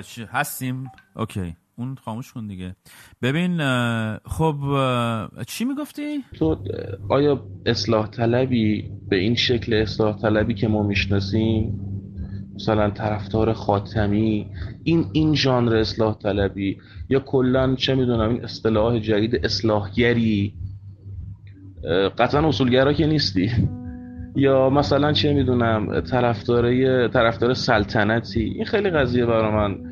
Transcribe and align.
آره 0.00 0.06
چی؟ 0.06 0.26
هستیم. 0.32 0.90
اوکی. 1.16 1.56
اون 1.76 1.96
خاموش 2.04 2.32
کن 2.32 2.46
دیگه. 2.46 2.76
ببین 3.22 3.58
خب 4.24 4.56
چی 5.46 5.64
می‌گفتی؟ 5.64 6.24
تو 6.38 6.56
آیا 7.08 7.46
اصلاح 7.66 8.06
طلبی 8.06 8.90
به 9.08 9.16
این 9.16 9.34
شکل 9.34 9.74
اصلاح 9.74 10.18
طلبی 10.22 10.54
که 10.54 10.68
ما 10.68 10.82
می‌شناسیم 10.82 11.80
مثلا 12.54 12.90
طرفدار 12.90 13.52
خاتمی 13.52 14.46
این 14.84 15.06
این 15.12 15.34
ژانر 15.34 15.74
اصلاح 15.76 16.18
طلبی 16.18 16.78
یا 17.08 17.20
کلا 17.20 17.74
چه 17.74 17.94
می‌دونم 17.94 18.30
این 18.30 18.44
اصطلاح 18.44 18.98
جدید 18.98 19.44
اصلاحگری 19.44 20.54
قطعا 22.18 22.48
اصولگرا 22.48 22.92
که 22.92 23.06
نیستی. 23.06 23.50
یا 24.36 24.70
مثلا 24.70 25.12
چه 25.12 25.32
می‌دونم 25.32 26.00
طرفدار 26.00 27.08
طرفدار 27.08 27.54
سلطنتی. 27.54 28.40
این 28.40 28.64
خیلی 28.64 28.90
قضیه 28.90 29.26
برای 29.26 29.52
من. 29.52 29.89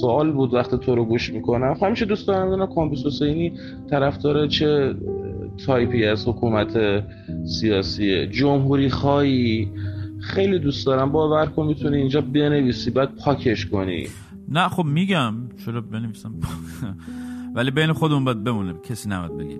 سوال 0.00 0.32
بود 0.32 0.54
وقتی 0.54 0.78
تو 0.78 0.94
رو 0.94 1.04
گوش 1.04 1.30
می‌کنم. 1.30 1.76
همیشه 1.82 2.04
دوست 2.04 2.28
دارم 2.28 2.46
بدونم 2.46 2.66
کامبیز 2.66 3.06
حسینی 3.06 3.52
طرفدار 3.90 4.46
چه 4.46 4.94
تایپی 5.66 6.04
از 6.04 6.28
حکومت 6.28 7.04
سیاسی 7.60 8.26
جمهوری 8.26 8.90
خواهی 8.90 9.70
خیلی 10.20 10.58
دوست 10.58 10.86
دارم. 10.86 11.12
باور 11.12 11.46
کن 11.46 11.66
می‌تونی 11.66 11.96
اینجا 11.96 12.20
بنویسی 12.20 12.90
بعد 12.90 13.16
پاکش 13.24 13.66
کنی. 13.66 14.06
نه 14.48 14.68
خب 14.68 14.84
میگم. 14.84 15.34
چرا 15.64 15.80
بنویسم؟ 15.80 16.34
ولی 17.54 17.70
بین 17.70 17.92
خودمون 17.92 18.24
باید 18.24 18.44
بمونه. 18.44 18.74
کسی 18.88 19.08
نمید 19.08 19.36
بگی 19.36 19.56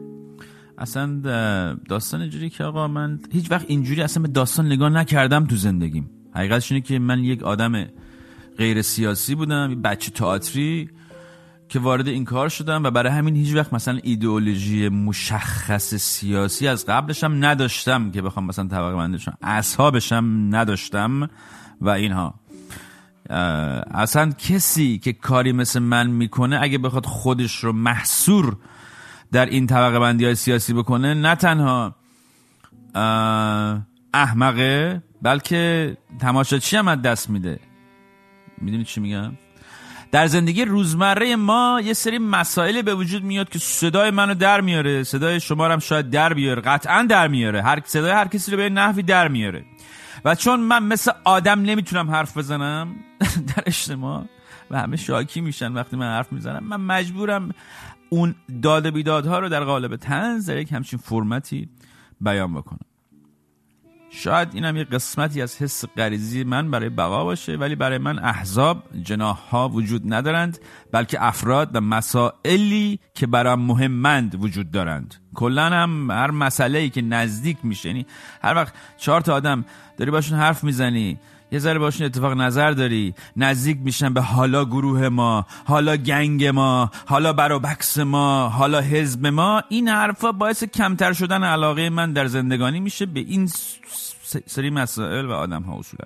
اصلا 0.78 1.20
داستان 1.88 2.20
اینجوری 2.20 2.50
که 2.50 2.64
آقا 2.64 2.88
من 2.88 3.20
هیچ 3.32 3.50
وقت 3.50 3.64
اینجوری 3.68 4.02
اصلا 4.02 4.22
به 4.22 4.28
داستان 4.28 4.66
نگاه 4.66 4.88
نکردم 4.88 5.44
تو 5.44 5.56
زندگیم. 5.56 6.10
حقیقتش 6.34 6.72
اینه 6.72 6.84
که 6.84 6.98
من 6.98 7.24
یک 7.24 7.42
آدم 7.42 7.86
غیر 8.58 8.82
سیاسی 8.82 9.34
بودم 9.34 9.82
بچه 9.82 10.10
تئاتری 10.10 10.90
که 11.68 11.78
وارد 11.78 12.08
این 12.08 12.24
کار 12.24 12.48
شدم 12.48 12.84
و 12.84 12.90
برای 12.90 13.12
همین 13.12 13.36
هیچ 13.36 13.54
وقت 13.54 13.72
مثلا 13.72 13.98
ایدئولوژی 14.02 14.88
مشخص 14.88 15.94
سیاسی 15.94 16.68
از 16.68 16.86
قبلشم 16.86 17.36
نداشتم 17.40 18.10
که 18.10 18.22
بخوام 18.22 18.46
مثلا 18.46 18.68
طبقه 18.68 18.96
بندشم 18.96 19.38
اصحابشم 19.42 20.48
نداشتم 20.50 21.30
و 21.80 21.88
اینها. 21.88 22.34
اصلا 23.90 24.32
کسی 24.32 24.98
که 24.98 25.12
کاری 25.12 25.52
مثل 25.52 25.78
من 25.78 26.06
می‌کنه 26.06 26.58
اگه 26.62 26.78
بخواد 26.78 27.06
خودش 27.06 27.64
رو 27.64 27.72
محصور 27.72 28.56
در 29.32 29.46
این 29.46 29.66
طبقه 29.66 29.98
بندی 29.98 30.24
های 30.24 30.34
سیاسی 30.34 30.72
بکنه 30.72 31.14
نه 31.14 31.34
تنها 31.34 31.94
احمقه 34.14 35.02
بلکه 35.22 35.96
تماشاچی 36.20 36.76
هم 36.76 36.88
از 36.88 37.02
دست 37.02 37.30
میده. 37.30 37.60
می‌دونی 38.58 38.84
چی 38.84 39.00
میگم؟ 39.00 39.32
در 40.12 40.26
زندگی 40.26 40.64
روزمره 40.64 41.36
ما 41.36 41.80
یه 41.84 41.92
سری 41.92 42.18
مسائل 42.18 42.82
به 42.82 42.94
وجود 42.94 43.24
میاد 43.24 43.48
که 43.48 43.58
صدای 43.58 44.10
منو 44.10 44.34
در 44.34 44.60
میاره. 44.60 45.02
صدای 45.02 45.40
شما 45.40 45.68
هم 45.68 45.78
شاید 45.78 46.10
در 46.10 46.34
بیاره. 46.34 46.62
قطعا 46.62 47.02
در 47.02 47.28
میاره. 47.28 47.62
هر 47.62 47.82
صدای 47.84 48.10
هر 48.10 48.28
کسی 48.28 48.50
رو 48.50 48.56
به 48.56 48.68
نحوی 48.68 49.02
در 49.02 49.28
میاره. 49.28 49.64
و 50.24 50.34
چون 50.34 50.60
من 50.60 50.82
مثل 50.82 51.12
آدم 51.24 51.60
نمی‌تونم 51.60 52.10
حرف 52.10 52.36
بزنم 52.36 52.94
در 53.56 53.62
اجتماع 53.66 54.24
و 54.70 54.78
همه 54.78 54.96
شاکی 54.96 55.40
میشن 55.40 55.72
وقتی 55.72 55.96
من 55.96 56.06
حرف 56.06 56.32
می‌زنم 56.32 56.64
من 56.64 56.80
مجبورم 56.80 57.54
اون 58.08 58.34
داد 58.62 58.90
بیدادها 58.90 59.38
رو 59.38 59.48
در 59.48 59.64
قالب 59.64 59.96
تنز 59.96 60.50
در 60.50 60.56
یک 60.56 60.72
همچین 60.72 60.98
فرمتی 60.98 61.68
بیان 62.20 62.54
بکنم. 62.54 62.95
شاید 64.18 64.48
اینم 64.54 64.76
یه 64.76 64.84
قسمتی 64.84 65.42
از 65.42 65.62
حس 65.62 65.84
غریزی 65.96 66.44
من 66.44 66.70
برای 66.70 66.88
بقا 66.88 67.24
باشه 67.24 67.56
ولی 67.56 67.74
برای 67.74 67.98
من 67.98 68.18
احزاب 68.18 68.82
جناح 69.02 69.36
ها 69.36 69.68
وجود 69.68 70.02
ندارند 70.14 70.58
بلکه 70.92 71.24
افراد 71.24 71.70
و 71.76 71.80
مسائلی 71.80 73.00
که 73.14 73.26
برام 73.26 73.60
مهمند 73.60 74.42
وجود 74.44 74.70
دارند. 74.70 75.14
کلا 75.34 75.64
هم 75.64 76.10
هر 76.10 76.30
مسئله 76.30 76.78
ای 76.78 76.90
که 76.90 77.02
نزدیک 77.02 77.56
میشه 77.62 77.88
یعنی 77.88 78.06
هر 78.42 78.54
وقت 78.54 78.74
چهار 78.96 79.20
تا 79.20 79.34
آدم 79.34 79.64
داری 79.96 80.10
باشون 80.10 80.38
حرف 80.38 80.64
می‌زنی 80.64 81.18
یه 81.50 81.58
ذره 81.58 81.78
باشون 81.78 82.06
اتفاق 82.06 82.32
نظر 82.32 82.70
داری. 82.70 83.14
نزدیک 83.36 83.78
میشن 83.84 84.14
به 84.14 84.20
حالا 84.20 84.64
گروه 84.64 85.08
ما 85.08 85.46
حالا 85.64 85.96
گنگ 85.96 86.44
ما 86.44 86.90
حالا 87.06 87.32
برا 87.32 87.58
بکس 87.58 87.98
ما 87.98 88.48
حالا 88.48 88.80
حزب 88.80 89.26
ما. 89.26 89.62
این 89.68 89.88
حرفا 89.88 90.32
باعث 90.32 90.64
کمتر 90.64 91.12
شدن 91.12 91.44
علاقه 91.44 91.90
من 91.90 92.12
در 92.12 92.26
زندگانی 92.26 92.80
میشه 92.80 93.06
به 93.06 93.20
این 93.20 93.50
سری 94.46 94.70
مسائل 94.70 95.26
و 95.26 95.32
آدم 95.32 95.62
ها 95.62 95.78
اصولا. 95.78 96.04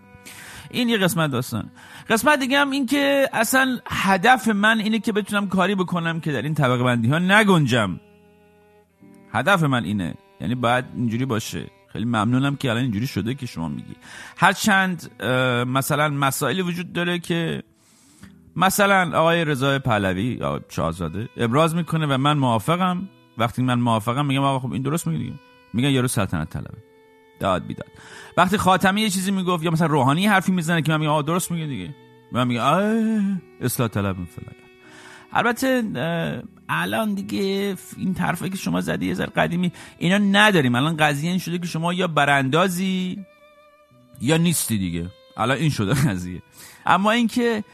این 0.71 0.89
یه 0.89 0.99
قسمت 0.99 1.31
داستان. 1.31 1.71
قسمت 2.11 2.39
دیگه 2.39 2.59
هم 2.59 2.71
این 2.71 2.87
که 2.87 3.29
اصلا 3.33 3.79
هدف 3.87 4.49
من 4.49 4.79
اینه 4.79 4.99
که 4.99 5.13
بتونم 5.13 5.49
کاری 5.49 5.75
بکنم 5.75 6.21
که 6.21 6.33
در 6.33 6.43
این 6.43 6.55
طبقه 6.55 6.85
بندی 6.85 7.09
ها 7.09 7.19
نگنجم. 7.19 8.01
هدف 9.33 9.63
من 9.63 9.85
اینه. 9.85 10.15
یعنی 10.41 10.55
باید 10.55 10.85
اینجوری 10.97 11.25
باشه. 11.25 11.80
خیلی 11.93 12.05
ممنونم 12.05 12.57
که 12.57 12.71
الان 12.71 12.83
اینجوری 12.83 13.07
شده 13.07 13.35
که 13.35 13.47
شما 13.47 13.69
میگی. 13.69 13.97
هر 14.37 14.53
چند 14.53 15.23
مثلا 15.67 16.09
مسائلی 16.09 16.63
وجود 16.63 16.93
داره 16.93 17.19
که 17.19 17.63
مثلا 18.57 19.19
آقای 19.19 19.45
رضای 19.45 19.79
پهلوی 19.79 20.23
یا 20.41 20.61
شاهزاده 20.69 21.29
ابراز 21.37 21.75
می‌کنه 21.75 22.07
و 22.07 22.19
من 22.19 22.39
موافقم. 22.39 23.09
وقتی 23.39 23.63
من 23.63 23.81
موافقم 23.81 24.27
میگم 24.27 24.43
آقا 24.43 24.59
خب 24.59 24.73
این 24.73 24.83
درست 24.83 25.07
میگه 25.07 25.19
دیگه. 25.19 25.35
میگن 25.73 25.89
یارو 25.89 26.09
سلطنت 26.09 26.51
طلبه. 26.51 26.79
داد 27.41 27.67
بیداد. 27.67 27.89
وقتی 28.37 28.57
خاتمی 28.57 29.01
یه 29.01 29.11
چیزی 29.11 29.31
می‌گفت 29.31 29.65
یا 29.65 29.71
مثلا 29.71 29.87
روحانی 29.87 30.27
حرفی 30.27 30.53
می‌زنه 30.53 30.83
که 30.83 30.93
من 30.93 31.01
میگم 31.01 31.11
آقا 31.11 31.23
درست 31.23 31.51
میگه 31.51 31.67
دیگه. 31.67 31.95
من 32.33 32.47
میگم 32.47 33.41
اصلاح 33.61 33.89
طلب 33.89 34.15
فلان. 34.15 34.55
البته 35.33 35.83
الان 36.71 37.15
دیگه 37.15 37.77
این 37.97 38.15
طرفه 38.15 38.49
که 38.49 38.57
شما 38.57 38.81
زدی 38.81 39.07
یه 39.07 39.15
ذره 39.15 39.27
قدیمی 39.27 39.73
اینا 39.99 40.19
نداریم. 40.19 40.75
الان 40.75 40.97
قضیه 40.97 41.31
این 41.31 41.39
شده 41.39 41.59
که 41.59 41.67
شما 41.67 41.93
یا 41.93 42.07
براندازی 42.07 43.25
یا 44.21 44.37
نیستی 44.37 44.79
دیگه. 44.79 45.11
الان 45.37 45.57
این 45.57 45.71
شده 45.71 45.95
قضیه. 45.95 46.43
اما 46.87 47.11
اینکه 47.11 47.65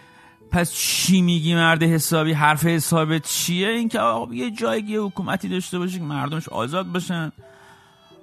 پس 0.50 0.72
چی 0.72 1.22
میگی 1.22 1.54
مرد 1.54 1.82
حسابی؟ 1.82 2.32
حرف 2.32 2.66
حساب 2.66 3.18
چیه؟ 3.18 3.68
اینکه 3.68 4.00
آقا 4.00 4.34
یه 4.34 4.50
جایی 4.50 4.82
یه 4.82 5.00
حکومتی 5.00 5.48
داشته 5.48 5.78
باشه 5.78 5.98
که 5.98 6.04
مردمش 6.04 6.48
آزاد 6.48 6.86
باشن. 6.86 7.32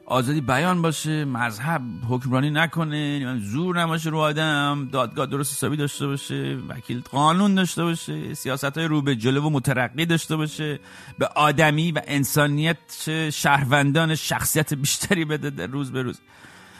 آزادی 0.06 0.42
بیان 0.42 0.82
باشه 0.82 1.26
مذهب 1.26 1.82
حکمرانی 2.10 2.50
نکنه 2.50 3.38
زور 3.40 3.80
نماشه 3.80 4.10
رو 4.10 4.18
آدم 4.18 4.90
دادگاه 4.92 5.26
درست 5.26 5.54
حسابی 5.54 5.78
داشته 5.78 6.08
باشه 6.08 6.58
وکیل 6.70 7.02
قانون 7.12 7.56
داشته 7.56 7.84
باشه 7.84 8.34
سیاست 8.34 8.78
های 8.78 8.86
رو 8.86 9.02
به 9.02 9.16
جلو 9.16 9.42
و 9.42 9.50
مترقی 9.50 10.06
داشته 10.06 10.36
باشه 10.36 10.80
به 11.20 11.28
آدمی 11.28 11.92
و 11.92 12.02
انسانیت 12.08 13.30
شهروندان 13.30 14.16
شخصیت 14.16 14.74
بیشتری 14.74 15.26
بده 15.26 15.50
در 15.50 15.68
روز 15.68 15.92
به 15.92 16.02
روز. 16.02 16.20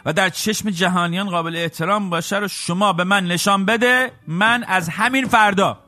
و 0.06 0.14
در 0.14 0.30
چشم 0.30 0.70
جهانیان 0.70 1.30
قابل 1.30 1.56
احترام 1.56 2.10
باشه 2.10 2.38
رو 2.38 2.48
شما 2.48 2.94
به 2.94 3.04
من 3.04 3.26
نشان 3.26 3.66
بده 3.66 4.12
من 4.28 4.64
از 4.64 4.90
همین 4.90 5.28
فردا 5.28 5.80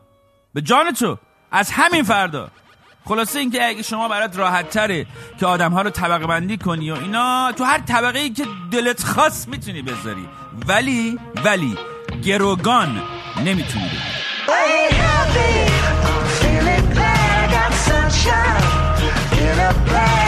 به 0.53 0.61
جان 0.61 0.91
تو 0.91 1.17
از 1.51 1.71
همین 1.71 2.03
فردا 2.03 2.49
خلاصه 3.05 3.39
اینکه 3.39 3.67
اگه 3.67 3.81
شما 3.81 4.07
برات 4.07 4.37
راحت 4.37 4.69
تره 4.69 5.05
که 5.39 5.45
آدم 5.45 5.71
ها 5.71 5.81
رو 5.81 5.89
طبقه 5.89 6.27
بندی 6.27 6.57
کنی 6.57 6.91
و 6.91 6.95
اینا 6.95 7.51
تو 7.51 7.63
هر 7.63 7.79
طبقه 7.79 8.19
ای 8.19 8.29
که 8.29 8.45
دلت 8.71 9.03
خاص 9.03 9.47
می‌تونی 9.47 9.81
بذاری. 9.81 10.27
ولی 10.67 11.19
ولی 11.45 11.77
گروگان 12.23 13.01
نمی‌تونی 13.45 13.91
هشتگ 19.57 20.24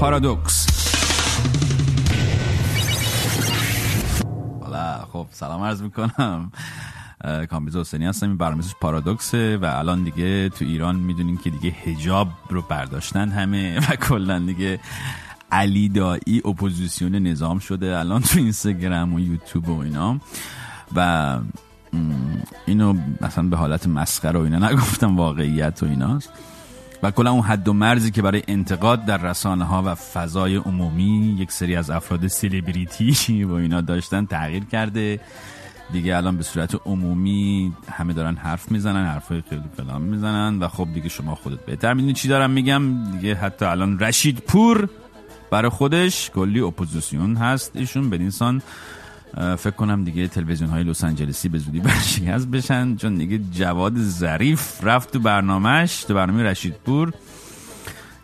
پارادوکس. 0.00 0.66
حالا 4.60 5.04
خب 5.12 5.26
سلام 5.30 5.62
عرض 5.62 5.82
می‌کنم. 5.82 6.52
کامبیز 7.50 7.76
حسینی 7.76 8.06
هستم. 8.06 8.28
این 8.28 8.36
برنامه 8.36 8.62
پارادوکسه 8.80 9.58
و 9.62 9.64
الان 9.64 10.04
دیگه 10.04 10.48
تو 10.48 10.64
ایران 10.64 10.96
می‌دونین 10.96 11.36
که 11.36 11.50
دیگه 11.50 11.70
حجاب 11.70 12.28
رو 12.48 12.62
برداشتن 12.62 13.28
همه 13.28 13.78
و 13.78 13.96
کلا 13.96 14.38
دیگه 14.38 14.80
علی 15.52 15.88
دایی 15.88 16.42
اپوزیسیون 16.44 17.14
نظام 17.14 17.58
شده 17.58 17.98
الان 17.98 18.22
تو 18.22 18.38
اینستاگرام 18.38 19.14
و 19.14 19.20
یوتیوب 19.20 19.68
و 19.68 19.80
اینا. 19.80 20.20
و 20.96 21.38
اینو 22.66 22.94
مثلا 23.20 23.48
به 23.48 23.56
حالت 23.56 23.86
مسخره 23.86 24.38
و 24.38 24.42
اینا 24.42 24.70
نگفتم 24.70 25.16
واقعیت 25.16 25.82
و 25.82 25.86
ایناست. 25.86 26.30
و 27.02 27.10
کلا 27.10 27.30
اون 27.30 27.42
حد 27.42 27.68
و 27.68 27.72
مرزی 27.72 28.10
که 28.10 28.22
برای 28.22 28.42
انتقاد 28.48 29.04
در 29.04 29.16
رسانه 29.16 29.64
ها 29.64 29.82
و 29.86 29.94
فضای 29.94 30.56
عمومی 30.56 31.36
یک 31.38 31.52
سری 31.52 31.76
از 31.76 31.90
افراد 31.90 32.26
سلبریتی 32.26 33.44
و 33.48 33.52
اینا 33.52 33.80
داشتن 33.80 34.26
تغییر 34.26 34.64
کرده. 34.64 35.20
دیگه 35.92 36.16
الان 36.16 36.36
به 36.36 36.42
صورت 36.42 36.74
عمومی 36.86 37.72
همه 37.92 38.12
دارن 38.12 38.36
حرف 38.36 38.70
می‌زنن 38.70 39.06
حرفای 39.06 39.42
خیلی 39.50 39.62
کلان 39.76 40.02
می‌زنن 40.02 40.58
و 40.58 40.68
خب 40.68 40.88
دیگه 40.94 41.08
شما 41.08 41.34
خودت 41.34 41.66
بهتر 41.66 41.94
می‌دونی 41.94 42.12
چی 42.12 42.28
دارم 42.28 42.50
میگم. 42.50 43.12
دیگه 43.12 43.34
حتی 43.34 43.64
الان 43.64 43.98
رشید 43.98 44.38
پور 44.38 44.88
برای 45.50 45.68
خودش 45.68 46.30
کلی 46.30 46.60
اپوزیسیون 46.60 47.36
هست 47.36 47.76
ایشون 47.76 48.10
به 48.10 48.16
انسان 48.16 48.62
فکر 49.36 49.70
کنم 49.70 50.04
دیگه 50.04 50.28
تلویزیون 50.28 50.70
های 50.70 50.82
لس 50.82 51.04
آنجلسی 51.04 51.48
به 51.48 51.58
زودی 51.58 51.80
ورشکست 51.90 52.48
بشن 52.48 52.96
چون 52.96 53.14
دیگه 53.14 53.38
جواد 53.52 53.96
ظریف 53.96 54.84
رفت 54.84 55.12
تو 55.12 55.18
برنامهش 55.18 56.04
تو 56.04 56.14
برنامه 56.14 56.42
رشید 56.42 56.74
پور 56.84 57.12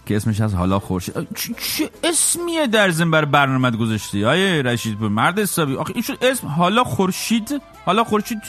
که 0.06 0.16
اسمش 0.16 0.40
از 0.40 0.54
حالا 0.54 0.78
خورشید. 0.78 1.14
چه 1.34 1.90
اسمیه 2.04 2.66
در 2.66 2.90
زن 2.90 3.10
بر 3.10 3.24
برنامه 3.24 3.70
گذاشتی 3.70 4.24
رشید 4.62 4.98
پور 4.98 5.08
مرد 5.08 5.38
حسابی. 5.38 5.76
آخه 5.76 5.92
این 5.94 6.02
شد 6.02 6.18
اسم 6.22 6.46
حالا 6.46 6.84
خورشید 6.84 7.62
حالا 7.84 8.04
خورشید 8.04 8.42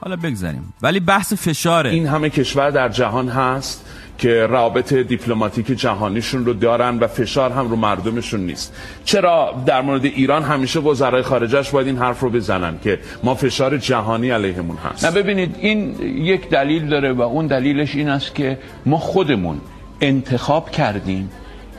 حالا 0.00 0.16
بگذاریم. 0.16 0.74
ولی 0.82 1.00
بحث 1.00 1.32
فشاره. 1.32 1.90
این 1.90 2.06
همه 2.06 2.30
کشور 2.30 2.70
در 2.70 2.88
جهان 2.88 3.28
هست 3.28 3.84
که 4.18 4.46
روابط 4.46 4.92
دیپلماتیک 4.92 5.66
جهانیشون 5.66 6.44
رو 6.44 6.52
دارن 6.52 6.98
و 6.98 7.06
فشار 7.06 7.52
هم 7.52 7.70
رو 7.70 7.76
مردمشون 7.76 8.40
نیست. 8.40 8.74
چرا 9.04 9.62
در 9.66 9.80
مورد 9.82 10.04
ایران 10.04 10.42
همیشه 10.42 10.80
وزرای 10.80 11.22
خارجش 11.22 11.70
باید 11.70 11.86
این 11.86 11.98
حرف 11.98 12.20
رو 12.20 12.30
بزنن 12.30 12.78
که 12.84 12.98
ما 13.22 13.34
فشار 13.34 13.78
جهانی 13.78 14.30
علیهمون 14.30 14.76
هست؟ 14.76 15.04
نه 15.04 15.10
ببینید 15.10 15.56
این 15.60 16.02
یک 16.02 16.48
دلیل 16.50 16.88
داره 16.88 17.12
و 17.12 17.22
اون 17.22 17.46
دلیلش 17.46 17.94
این 17.94 18.08
است 18.08 18.34
که 18.34 18.58
ما 18.86 18.98
خودمون 18.98 19.60
انتخاب 20.00 20.70
کردیم 20.70 21.30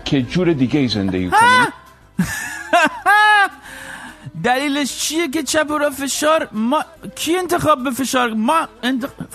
که 0.05 0.21
جور 0.21 0.53
دیگه 0.53 0.87
زندگی 0.87 1.29
کنیم. 1.39 1.67
دلیلش 4.43 4.97
چیه 4.97 5.27
که 5.27 5.43
چپ 5.43 5.71
را 5.71 5.89
فشار؟ 5.89 6.49
ما 6.51 6.85
کی 7.15 7.35
انتخاب 7.35 7.83
به 7.83 7.91
فشار؟ 7.91 8.33
ما 8.33 8.67
انتخاب 8.83 9.27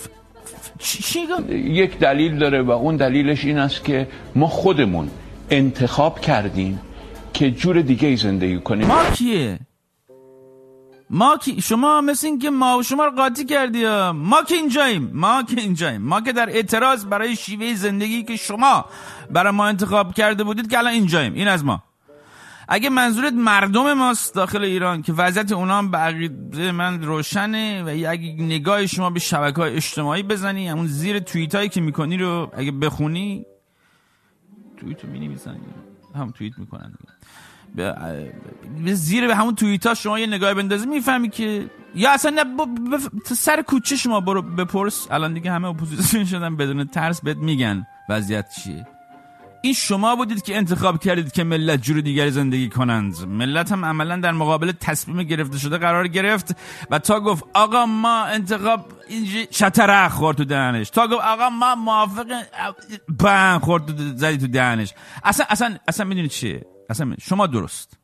چی 0.79 1.27
یک 1.49 1.99
دلیل 1.99 2.37
داره 2.37 2.61
و 2.61 2.71
اون 2.71 2.97
دلیلش 2.97 3.45
این 3.45 3.57
است 3.57 3.83
که 3.83 4.07
ما 4.35 4.47
خودمون 4.47 5.11
انتخاب 5.49 6.19
کردیم 6.19 6.81
که 7.33 7.51
جور 7.51 7.81
دیگه 7.81 8.15
زندگی 8.15 8.59
کنیم. 8.59 8.87
ما 8.87 9.03
کیه؟ 9.03 9.59
ما 11.09 11.37
کی 11.37 11.61
شما 11.61 12.01
مثل 12.01 12.27
این 12.27 12.39
که 12.39 12.49
ما 12.49 12.77
و 12.77 12.83
شما 12.83 13.05
رو 13.05 13.11
قاطی 13.11 13.45
کردی 13.45 13.85
ما 14.13 14.43
که 14.43 14.55
اینجاییم. 14.55 15.11
ما 15.13 15.43
که 15.43 15.61
اینجاییم. 15.61 16.01
ما 16.01 16.21
که 16.21 16.33
در 16.33 16.49
اعتراض 16.49 17.05
برای 17.05 17.35
شیوه 17.35 17.73
زندگی 17.73 18.23
که 18.23 18.35
شما 18.35 18.85
برای 19.29 19.51
ما 19.51 19.65
انتخاب 19.65 20.13
کرده 20.13 20.43
بودید 20.43 20.69
که 20.69 20.77
الان 20.77 20.93
اینجاییم. 20.93 21.33
این 21.33 21.47
از 21.47 21.65
ما. 21.65 21.83
اگه 22.67 22.89
منظورت 22.89 23.33
مردم 23.33 23.93
ماست 23.93 24.35
داخل 24.35 24.63
ایران 24.63 25.01
که 25.01 25.13
وضعیت 25.13 25.51
اونا 25.51 25.77
هم 25.77 25.91
به 26.51 26.71
من 26.71 27.03
روشنه 27.03 27.83
و 27.83 27.87
اگه 27.87 28.35
نگاه 28.39 28.87
شما 28.87 29.09
به 29.09 29.19
شبکه 29.19 29.61
های 29.61 29.75
اجتماعی 29.75 30.23
بزنی 30.23 30.67
همون 30.67 30.87
زیر 30.87 31.19
توییت 31.19 31.55
هایی 31.55 31.69
که 31.69 31.81
می‌کنی 31.81 32.17
رو 32.17 32.51
اگه 32.57 32.71
بخونی 32.71 33.45
توییت 34.77 35.05
رو 35.05 35.09
می 35.11 35.37
هم 36.15 36.31
توییت 36.31 36.59
می‌کنن. 36.59 36.93
به 37.75 38.93
زیر 38.93 39.27
به 39.27 39.35
همون 39.35 39.55
توییت 39.55 39.85
ها 39.85 39.93
شما 39.93 40.19
یه 40.19 40.27
نگاه 40.27 40.53
بندازی 40.53 40.85
می‌فهمی 40.85 41.29
که 41.29 41.69
یا 41.95 42.11
اصلا 42.11 42.45
سر 43.25 43.61
کوچه 43.61 43.95
شما 43.95 44.19
برو 44.19 44.41
بپرس. 44.41 45.07
الان 45.11 45.33
دیگه 45.33 45.51
همه 45.51 45.67
اپوزیسیون 45.67 46.25
شدن 46.25 46.55
بدون 46.55 46.85
ترس 46.85 47.21
بهت 47.21 47.37
میگن 47.37 47.87
وضعیت 48.09 48.49
چیه. 48.63 48.87
این 49.65 49.73
شما 49.73 50.15
بودید 50.15 50.41
که 50.43 50.57
انتخاب 50.57 50.99
کردید 50.99 51.31
که 51.31 51.43
ملت 51.43 51.81
جور 51.81 52.01
دیگری 52.01 52.31
زندگی 52.31 52.69
کنند. 52.69 53.27
ملت 53.27 53.71
هم 53.71 53.85
عملا 53.85 54.17
در 54.17 54.31
مقابل 54.31 54.71
تصمیم 54.71 55.23
گرفته 55.23 55.57
شده 55.57 55.77
قرار 55.77 56.07
گرفت 56.07 56.55
و 56.91 56.99
تا 56.99 57.19
گفت 57.19 57.43
آقا 57.53 57.85
ما 57.85 58.23
انتخاب 58.23 58.93
شتره 59.51 60.09
خورد 60.09 60.37
تو 60.37 60.45
دهنش. 60.45 60.89
تا 60.89 61.07
گفت 61.07 61.21
آقا 61.21 61.49
ما 61.49 61.75
موافق 61.75 62.25
بن 63.09 63.59
خورد 63.59 63.97
زدی 63.97 64.37
تو 64.37 64.47
دهنش. 64.47 64.93
اصلا 65.23 65.45
اصلا 65.49 65.77
اصلا 65.87 66.05
می‌دونید 66.05 66.31
چیه؟ 66.31 66.65
اصلا 66.89 67.15
شما 67.21 67.47
درست. 67.47 67.97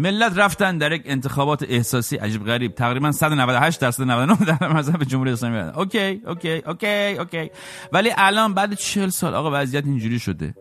ملت 0.00 0.38
رفتن 0.38 0.78
در 0.78 0.92
یک 0.92 1.02
انتخابات 1.04 1.62
احساسی 1.68 2.16
عجیب 2.16 2.44
غریب. 2.44 2.74
تقریبا 2.74 3.12
198 3.12 3.80
درصد 3.80 4.02
99 4.02 4.36
درصد 4.58 4.68
به 4.68 5.04
جمهوری 5.04 5.30
اسلامی 5.30 5.58
okay 5.58 6.22
okay 6.26 6.62
okay 6.66 7.16
okay. 7.18 7.50
ولی 7.92 8.10
الان 8.16 8.54
بعد 8.54 8.74
40 8.74 9.08
سال 9.08 9.34
آقا 9.34 9.50
وضعیت 9.52 9.84
اینجوری 9.84 10.18
شده. 10.18 10.54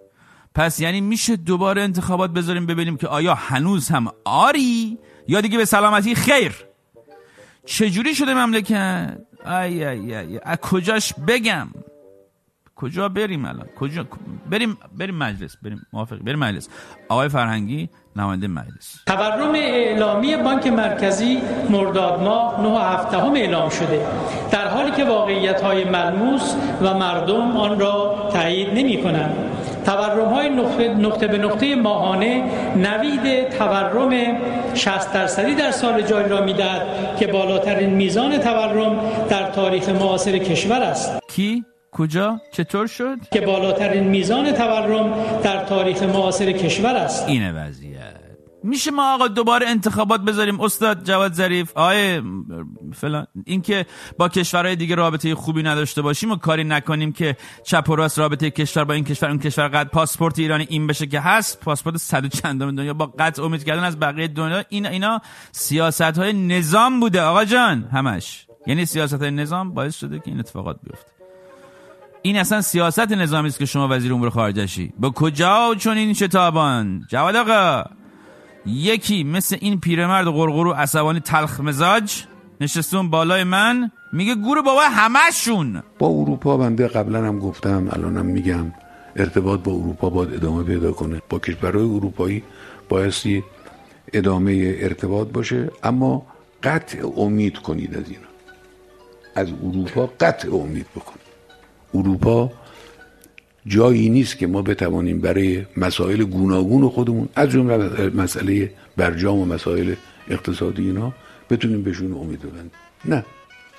پس 0.56 0.80
یعنی 0.80 1.02
میشه 1.02 1.36
دوباره 1.36 1.82
انتخابات 1.82 2.32
بذاریم 2.32 2.66
ببینیم 2.66 2.98
که 2.98 3.08
آیا 3.08 3.34
هنوز 3.36 3.90
هم 3.90 4.08
آری 4.26 4.98
یا 5.28 5.42
دیگه 5.42 5.58
به 5.58 5.66
سلامتی 5.66 6.16
خیر؟ 6.16 6.56
چجوری 7.66 8.16
شده 8.16 8.34
مملکت؟ 8.34 9.18
ای 9.46 9.86
ای 9.86 10.16
ای. 10.16 10.40
از 10.44 10.58
کجاش 10.58 11.14
بگم؟ 11.28 11.68
کجا 12.76 13.10
بریم 13.10 13.46
الان؟ 13.46 13.68
کجا؟ 13.80 14.08
بریم 14.50 14.78
بریم 14.98 15.16
مجلس 15.16 15.58
بریم 15.62 15.82
موافق 15.94 16.18
بریم 16.18 16.40
مجلس. 16.40 16.70
آقای 17.10 17.30
فرهنگی 17.30 17.90
نماینده 18.20 18.48
مجلس. 18.48 18.96
تورم 19.06 19.54
اعلامی 19.56 20.36
بانک 20.36 20.68
مرکزی 20.68 21.42
مرداد 21.70 22.22
ماه 22.22 22.62
9 22.62 22.80
هفتهم 22.80 23.34
اعلام 23.34 23.70
شده. 23.70 24.02
در 24.52 24.68
حالی 24.68 24.92
که 24.92 25.04
واقعیت 25.04 25.62
های 25.62 25.84
ملموس 25.84 26.56
و 26.82 26.94
مردم 26.94 27.58
آن 27.58 27.80
را 27.80 28.30
تایید 28.34 28.68
نمی 28.74 29.04
کنند 29.04 29.36
تورم 29.86 30.34
های 30.34 30.50
نقطه, 30.50 30.88
نقطه 30.88 31.28
به 31.28 31.38
نقطه 31.38 31.76
ماهانه 31.76 32.44
نوید 32.76 33.50
تورم 33.50 34.12
60 34.76 35.14
درصدی 35.14 35.56
در 35.56 35.72
سال 35.72 36.02
جاری 36.02 36.30
را 36.30 36.42
می‌دهد 36.42 36.82
که 37.20 37.28
بالاترین 37.28 37.90
میزان 37.90 38.38
تورم 38.38 39.00
در 39.30 39.52
تاریخ 39.52 39.90
معاصر 39.90 40.38
کشور 40.38 40.82
است. 40.82 41.20
کی؟ 41.28 41.64
کجا؟ 41.92 42.42
چطور 42.52 42.88
شد؟ 42.88 43.18
که 43.32 43.42
بالاترین 43.42 44.04
میزان 44.04 44.52
تورم 44.52 45.14
در 45.44 45.64
تاریخ 45.64 46.04
معاصر 46.04 46.52
کشور 46.52 46.96
است. 46.96 47.28
اینه 47.28 47.52
وضعیت. 47.52 47.89
میشه 48.64 48.92
ما 48.92 49.14
آقا 49.14 49.28
دوباره 49.28 49.68
انتخابات 49.68 50.22
بذاریم؟ 50.22 50.62
استاد 50.62 51.04
جواد 51.04 51.34
ظریف 51.34 51.78
آیه 51.78 52.24
فلان. 52.94 53.28
اینکه 53.46 53.86
با 54.18 54.30
کشورهای 54.30 54.76
دیگه 54.76 54.96
رابطه 54.96 55.36
خوبی 55.36 55.64
نداشته 55.64 56.02
باشیم 56.02 56.32
و 56.32 56.36
کاری 56.36 56.64
نکنیم 56.64 57.12
که 57.12 57.38
چپ 57.64 57.90
و 57.90 57.96
راست 57.96 58.20
رابطه 58.20 58.50
کشور 58.50 58.84
با 58.84 58.94
این 58.94 59.04
کشور 59.04 59.30
اون 59.30 59.40
کشور 59.40 59.68
قد 59.68 59.88
پاسپورت 59.88 60.40
ایرانی 60.40 60.68
این 60.70 60.88
بشه 60.88 61.08
که 61.08 61.20
هست. 61.20 61.60
پاسپورت 61.60 61.98
صد 61.98 62.26
و 62.26 62.28
چندم 62.28 62.76
دنیا 62.76 62.94
با 62.94 63.06
قطع 63.06 63.44
امید 63.44 63.64
کردن 63.64 63.84
از 63.84 64.00
بقیه 64.00 64.28
دنیا. 64.28 64.64
این 64.70 64.86
اینا 64.86 65.22
سیاست 65.52 66.02
های 66.02 66.34
نظام 66.34 67.00
بوده. 67.00 67.22
آقا 67.22 67.46
جان 67.46 67.84
همش. 67.94 68.46
یعنی 68.68 68.86
سیاست 68.86 69.22
های 69.22 69.32
نظام 69.32 69.74
باعث 69.74 69.96
شده 69.96 70.20
که 70.20 70.32
این 70.32 70.40
اتفاقات 70.40 70.80
بیفته. 70.84 71.12
این 72.22 72.38
اصلا 72.38 72.62
سیاست 72.62 73.12
نظامی 73.12 73.48
است 73.48 73.60
که 73.60 73.66
شما 73.66 73.88
وزیر 73.92 74.14
امور 74.14 74.30
خارجشی 74.30 74.94
با 75.00 75.10
کجا 75.10 75.76
چون 75.80 75.98
این 75.98 76.14
شتابان؟ 76.14 77.06
جواد 77.10 77.36
آقا. 77.36 77.99
یکی 78.66 79.24
مثل 79.24 79.58
این 79.62 79.80
پیرمرد 79.80 80.28
قرقرو 80.28 80.74
عصبانی 80.74 81.20
تلخ 81.20 81.60
مزاج 81.60 82.24
نشستون 82.62 83.10
بالای 83.10 83.44
من 83.44 83.92
میگه 84.14 84.36
گور 84.36 84.62
بابا 84.62 84.82
همشون 84.82 85.84
با 86.00 86.08
اروپا 86.08 86.58
بنده 86.58 86.88
قبلا 86.88 87.26
هم 87.28 87.40
گفتم 87.40 87.88
الانم 87.92 88.26
میگم 88.26 88.72
ارتباط 89.16 89.60
با 89.60 89.72
اروپا 89.72 90.10
باید 90.10 90.34
ادامه 90.34 90.64
پیدا 90.64 90.92
کنه. 90.92 91.22
با 91.30 91.40
کشورهای 91.40 91.86
اروپایی 91.86 92.44
بایستی 92.90 93.44
ادامه 94.14 94.76
ارتباط 94.80 95.28
باشه 95.28 95.72
اما 95.84 96.26
قطع 96.64 97.12
امید 97.18 97.58
کنید 97.58 97.98
از 97.98 98.10
اینا. 98.10 98.28
از 99.36 99.48
اروپا 99.64 100.10
قطع 100.20 100.56
امید 100.56 100.86
بکن 100.96 101.20
اروپا 101.94 102.52
جایی 103.74 104.10
نیست 104.10 104.38
که 104.38 104.48
ما 104.48 104.62
بتوانیم 104.62 105.22
برای 105.22 105.66
مسائل 105.78 106.24
گوناگون 106.36 106.90
خودمون 106.90 107.30
از 107.36 107.50
جمله 107.50 108.10
مسئله 108.22 108.72
برجام 108.98 109.38
و 109.40 109.46
مسائل 109.46 109.94
اقتصادی 110.36 110.86
اینا 110.86 111.14
بتونیم 111.50 111.84
بهشون 111.84 112.14
امید 112.14 112.42
ببندیم. 112.42 112.72
نه 113.06 113.26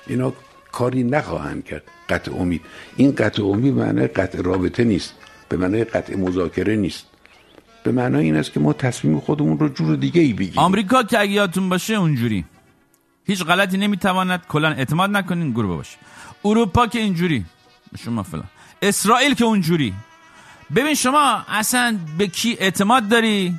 اینا 0.07 0.33
کاری 0.73 1.03
نخواهند 1.03 1.65
کرد. 1.65 1.83
قطع 2.09 2.35
امید. 2.35 2.61
این 2.97 3.15
قطع 3.23 3.45
امید 3.45 3.75
معنی 3.75 4.07
قطع 4.07 4.43
رابطه 4.43 4.85
نیست. 4.85 5.15
به 5.49 5.57
معنی 5.57 5.85
قطع 5.85 6.17
مذاکره 6.17 6.77
نیست. 6.77 7.07
به 7.85 7.93
معنی 7.93 8.19
این 8.19 8.37
است 8.37 8.53
که 8.53 8.61
ما 8.61 8.73
تصمیم 8.73 9.21
خودمون 9.21 9.59
رو 9.59 9.69
جور 9.69 9.97
دیگه 9.97 10.21
ای 10.21 10.33
بگیریم. 10.33 10.59
آمریکا 10.59 11.03
که 11.03 11.21
اگه 11.21 11.33
یادتون 11.33 11.69
باشه 11.69 11.95
اونجوری. 11.95 12.45
هیچ 13.25 13.45
غلطی 13.45 13.79
نمی‌تواند 13.79 14.47
کلا 14.49 14.69
اعتماد 14.69 15.11
نکنین 15.11 15.51
گروه 15.51 15.77
باشه 15.77 15.99
اروپا 16.45 16.87
که 16.87 16.99
اینجوری. 16.99 17.45
شما 18.05 18.23
فلان. 18.23 18.51
اسرائیل 18.83 19.35
که 19.35 19.45
اونجوری. 19.45 19.95
ببین 20.75 20.95
شما 20.95 21.45
اصلا 21.49 21.99
به 22.19 22.27
کی 22.27 22.57
اعتماد 22.61 23.09
داری؟ 23.09 23.57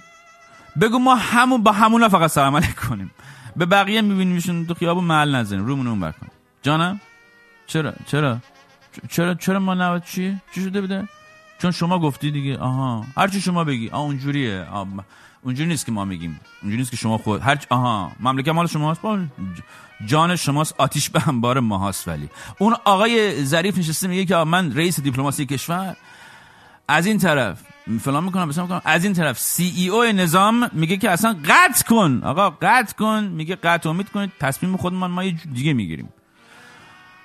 بگو 0.82 1.00
ما 1.00 1.16
همون 1.16 1.64
با 1.64 1.72
همونا 1.72 2.10
فقط 2.10 2.30
سلام 2.30 2.56
علیک 2.56 2.76
کنیم. 2.76 3.12
به 3.56 3.66
بقیه 3.66 4.02
میبینیمشون 4.02 4.66
تو 4.66 4.74
خیابون 4.74 5.04
محل 5.04 5.36
نزنیم. 5.36 5.66
رومون 5.66 5.88
اون 5.88 6.00
بر 6.00 6.12
کنیم 6.12 6.32
جانم؟ 6.64 7.02
چرا؟ 7.68 7.94
چرا؟ 8.06 8.38
چرا 9.10 9.34
چرا 9.34 9.60
ما 9.60 9.74
نباید 9.74 10.04
چی؟ 10.04 10.38
چی 10.56 10.62
شده 10.62 10.82
بده 10.82 11.08
چون 11.60 11.72
شما 11.72 12.00
گفتی 12.00 12.32
دیگه. 12.32 12.58
آها. 12.58 13.06
هر 13.18 13.28
چی 13.28 13.42
شما 13.42 13.64
بگی. 13.64 13.90
آه 13.90 14.02
اونجوریه. 14.02 14.68
آه 14.72 14.88
اونجوری 15.44 15.70
نیست 15.70 15.86
که 15.86 15.92
ما 15.92 16.06
میگیم. 16.06 16.40
اونجوری 16.62 16.78
نیست 16.78 16.92
که 16.92 16.98
شما 16.98 17.18
خود 17.18 17.42
هر 17.42 17.58
آها 17.70 18.12
مملکت 18.20 18.48
مال 18.48 18.68
شماست؟ 18.68 19.02
جان 20.06 20.36
شماست 20.36 20.76
آتیش 20.78 21.10
به 21.10 21.28
انبار 21.28 21.60
ماهاست 21.60 22.08
ولی. 22.08 22.30
اون 22.58 22.76
آقای 22.86 23.46
ظریف 23.46 23.78
نشسته 23.78 24.08
میگه 24.08 24.26
که 24.26 24.36
من 24.36 24.76
رئیس 24.76 25.00
دیپلماسی 25.00 25.46
کشور. 25.46 25.96
از 26.88 27.06
این 27.06 27.18
طرف 27.18 27.62
فلان 28.02 28.24
می‌کنم 28.24 28.50
بسام 28.50 28.64
می‌کنم. 28.64 28.82
از 28.86 29.04
این 29.04 29.14
طرف 29.14 29.40
سی 29.40 29.74
ای 29.76 29.90
او 29.90 30.04
نظام 30.04 30.70
میگه 30.74 30.98
که 30.98 31.10
اصلا 31.10 31.36
قطع 31.46 31.86
کن. 31.86 32.22
آقا 32.24 32.50
قطع 32.50 32.96
کن. 32.96 33.24
میگه 33.24 33.56
قطع 33.56 33.90
امید 33.90 34.10
کنید. 34.10 34.32
تصمیم 34.40 34.78
خودمان 34.78 35.12
ما 35.12 35.24
یه 35.24 35.32
دیگه 35.54 35.74
می‌گیریم. 35.74 36.10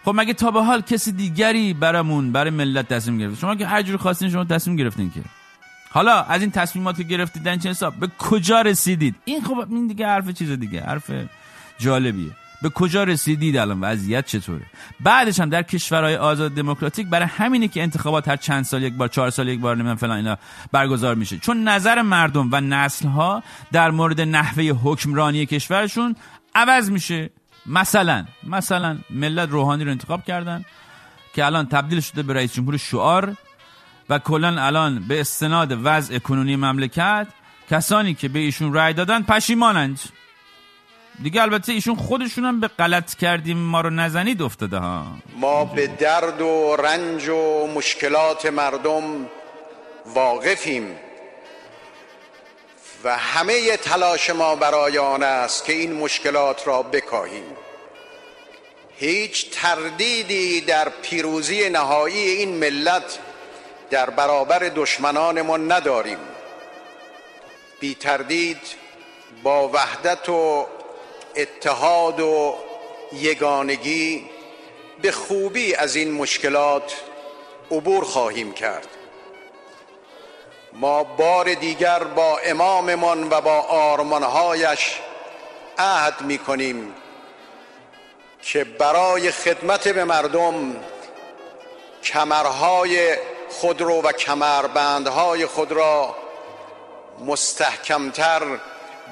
خب 0.05 0.13
مگه 0.15 0.35
تا 0.35 0.51
به 0.51 0.65
حال 0.65 0.81
کسی 0.81 1.13
دیگری 1.13 1.75
برامون 1.75 2.33
برای 2.33 2.51
ملت 2.51 2.89
تصمیم 2.89 3.19
گرفت 3.19 3.41
شما 3.41 3.55
که 3.55 3.67
هر 3.67 3.97
خواستین 3.97 4.31
شما 4.31 4.45
تصمیم 4.45 4.77
گرفتین 4.77 5.11
که. 5.11 5.21
حالا 5.97 6.23
از 6.23 6.41
این 6.41 6.51
تصمیمات 6.51 6.97
که 6.97 7.03
گرفتیدن 7.03 7.59
چه 7.59 7.71
حساب 7.71 7.95
به 7.95 8.09
کجا 8.19 8.61
رسیدید؟ 8.63 9.15
این 9.25 9.41
خب 9.41 9.67
این 9.71 9.87
دیگه 9.87 10.07
حرف 10.07 10.31
چیز 10.31 10.51
دیگه 10.51 10.81
حرف 10.81 11.11
جالبیه. 11.79 12.31
به 12.63 12.69
کجا 12.69 13.05
رسیدید 13.05 13.57
الان؟ 13.57 13.81
وضعیت 13.81 14.27
چطوره؟ 14.27 14.63
بعدش 15.01 15.41
هم 15.41 15.49
در 15.49 15.63
کشورهای 15.63 16.17
آزاد 16.17 16.55
دموکراتیک 16.55 17.07
برای 17.07 17.27
همینه 17.27 17.69
که 17.69 17.83
انتخابات 17.83 18.29
هر 18.29 18.37
چند 18.37 18.65
سال 18.65 18.83
یک 18.83 18.95
بار 18.95 19.09
چهار 19.09 19.31
سال 19.31 19.49
یک 19.49 19.61
بار 19.61 19.75
نمی‌دونم 19.75 19.97
فلان 19.97 20.17
اینا 20.17 20.39
برگزار 20.73 21.15
میشه. 21.15 21.39
چون 21.39 21.69
نظر 21.69 22.03
مردم 22.03 22.49
و 22.53 22.61
نسل 22.61 23.09
ها 23.09 23.43
در 23.73 23.91
مورد 23.91 24.21
نحوه 24.21 24.65
حکمرانی 24.65 25.47
کشورشون 25.47 26.17
عوض 26.55 26.91
میشه. 26.91 27.31
مثلا 27.67 28.25
مثلا 28.45 28.99
ملت 29.11 29.51
روحانی 29.51 29.85
رو 29.85 29.91
انتخاب 29.91 30.25
کردن 30.25 30.65
که 31.35 31.45
الان 31.45 31.67
تبدیل 31.67 32.01
شده 32.01 32.23
به 32.23 32.35
رئیس 32.35 32.55
جمهور 32.55 32.77
شعار 32.77 33.37
و 34.11 34.19
کلا 34.19 34.67
الان 34.67 35.09
به 35.09 35.21
استناد 35.21 35.79
وضع 35.85 36.19
کنونی 36.19 36.57
مملکت 36.57 37.27
کسانی 37.71 38.15
که 38.15 38.29
به 38.29 38.39
ایشون 38.39 38.75
رأی 38.75 38.95
دادن 38.95 39.23
پشیمانند. 39.23 40.01
دیگه 41.23 41.43
البته 41.43 41.73
ایشون 41.73 41.97
خودشون 41.97 42.45
هم 42.45 42.61
به 42.61 42.69
غلط 42.69 43.15
کردیم 43.15 43.59
ما 43.59 43.81
رو 43.81 43.91
نزنید 43.91 44.43
افتاده 44.43 44.79
ها. 44.79 45.07
ما 45.37 45.65
به 45.65 45.87
درد 45.87 46.41
و 46.41 46.77
رنج 46.77 47.29
و 47.29 47.67
مشکلات 47.75 48.47
مردم 48.47 49.27
واقفیم 50.15 50.97
و 53.05 53.17
همه 53.17 53.77
تلاش 53.77 54.31
ما 54.31 54.57
برای 54.57 54.99
آن 54.99 55.23
است 55.23 55.65
که 55.65 55.73
این 55.73 55.93
مشکلات 55.93 56.67
را 56.67 56.83
بکاهیم. 56.83 57.45
هیچ 58.97 59.51
تردیدی 59.51 60.61
در 60.61 60.89
پیروزی 61.03 61.69
نهایی 61.69 62.19
این 62.19 62.59
ملت 62.59 63.19
در 63.91 64.11
برابر 64.11 64.59
دشمنانمان 64.59 65.73
نداریم. 65.73 66.19
بی 67.81 67.95
تردید 67.95 68.61
با 69.43 69.69
وحدت 69.69 70.29
و 70.29 70.67
اتحاد 71.37 72.21
و 72.21 72.55
یگانگی 73.13 74.31
به 75.03 75.13
خوبی 75.13 75.75
از 75.75 75.97
این 75.97 76.13
مشکلات 76.13 76.95
عبور 77.71 78.05
خواهیم 78.05 78.53
کرد. 78.53 78.89
ما 80.73 81.05
بار 81.05 81.55
دیگر 81.55 82.05
با 82.05 82.39
اماممان 82.39 83.29
و 83.31 83.41
با 83.41 83.61
آرمانهایش 83.61 85.01
عهد 85.79 86.21
می 86.21 86.39
کنیم 86.39 86.95
که 88.43 88.65
برای 88.65 89.31
خدمت 89.31 89.89
به 89.89 90.05
مردم 90.05 90.77
کمرهای 92.03 93.17
خود 93.51 93.81
رو 93.81 94.03
و 94.03 94.13
کمربندهای 94.13 95.47
خود 95.47 95.73
را 95.73 96.15
مستحکمتر 97.27 98.43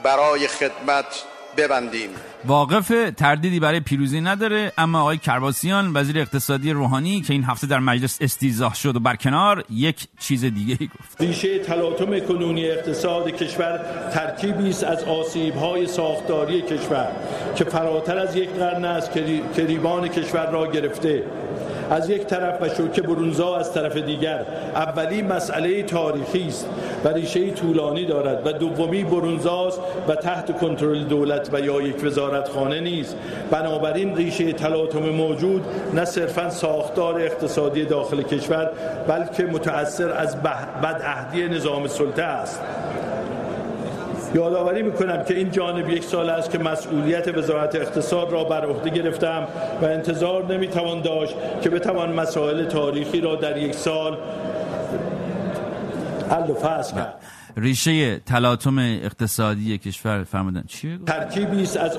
برای 0.02 0.48
خدمت 0.48 1.24
ببندیم. 1.56 2.10
واقف 2.44 2.92
تردیدی 3.16 3.60
برای 3.60 3.80
پیروزی 3.80 4.20
نداره 4.20 4.72
اما 4.78 5.00
آقای 5.00 5.18
کرباسیان 5.18 5.92
وزیر 5.94 6.18
اقتصادی 6.18 6.70
روحانی 6.70 7.20
که 7.20 7.32
این 7.32 7.44
هفته 7.44 7.66
در 7.66 7.78
مجلس 7.78 8.18
استیزاه 8.20 8.74
شد 8.74 8.96
و 8.96 9.00
برکنار 9.00 9.64
یک 9.70 10.06
چیز 10.20 10.44
دیگه 10.44 10.76
ای 10.80 10.86
گفت. 10.86 11.20
ریشه 11.20 11.58
تلاطم 11.58 12.20
کنونی 12.20 12.70
اقتصاد 12.70 13.30
کشور 13.30 13.80
ترکیبی 14.12 14.68
است 14.68 14.84
از 14.84 15.04
های 15.60 15.86
ساختاری 15.86 16.62
کشور 16.62 17.08
که 17.56 17.64
فراتر 17.64 18.18
از 18.18 18.36
یک 18.36 18.50
قرن 18.50 18.84
است 18.84 19.12
که 19.54 19.66
ریبان 19.66 20.08
کشور 20.08 20.50
را 20.50 20.66
گرفته. 20.66 21.24
از 21.90 22.10
یک 22.10 22.26
طرف 22.26 22.62
و 22.62 22.68
شوکه 22.68 23.02
برونزا 23.02 23.56
از 23.56 23.72
طرف 23.72 23.96
دیگر. 23.96 24.46
اولی 24.74 25.22
مسئله 25.22 25.82
تاریخی 25.82 26.46
است 26.48 26.68
و 27.04 27.08
ریشه 27.08 27.50
طولانی 27.50 28.04
دارد 28.04 28.46
و 28.46 28.52
دومی 28.52 29.04
برونزاست 29.04 29.80
و 30.08 30.14
تحت 30.14 30.58
کنترل 30.58 31.04
دولت 31.04 31.50
و 31.52 31.60
یا 31.60 31.80
یک 31.80 32.04
وزارتخانه 32.04 32.80
نیست 32.80 33.16
بنابراین 33.50 34.16
ریشه 34.16 34.52
تلاطم 34.52 35.08
موجود 35.08 35.64
نه 35.94 36.04
صرفا 36.04 36.50
ساختار 36.50 37.20
اقتصادی 37.20 37.84
داخل 37.84 38.22
کشور 38.22 38.70
بلکه 39.08 39.42
متأثر 39.42 40.12
از 40.12 40.36
بدعهدی 40.82 41.48
نظام 41.48 41.86
سلطه 41.86 42.22
است. 42.22 42.60
یادآوری 44.34 44.82
می‌کنم 44.82 45.24
که 45.24 45.34
این 45.34 45.50
جانب 45.50 45.88
یک 45.88 46.04
سال 46.04 46.30
است 46.30 46.50
که 46.50 46.58
مسئولیت 46.58 47.38
وزارت 47.38 47.74
اقتصاد 47.74 48.32
را 48.32 48.44
بر 48.44 48.66
عهده 48.66 48.90
گرفتم 48.90 49.48
و 49.82 49.84
انتظار 49.84 50.44
نمی‌توان 50.44 51.00
داشت 51.00 51.34
که 51.62 51.70
بتوان 51.70 52.12
مسائل 52.12 52.64
تاریخی 52.64 53.20
را 53.20 53.36
در 53.36 53.56
یک 53.56 53.74
سال 53.74 54.18
حل 56.30 56.50
و 56.50 56.54
فصل 56.54 56.94
کرد. 56.94 57.14
ریشه 57.56 58.18
تلاطم 58.18 58.78
اقتصادی 58.78 59.78
کشور 59.78 60.24
فرمودن. 60.24 60.64
چی 60.66 60.98
ترکیبی 61.06 61.62
است 61.62 61.76
از 61.76 61.96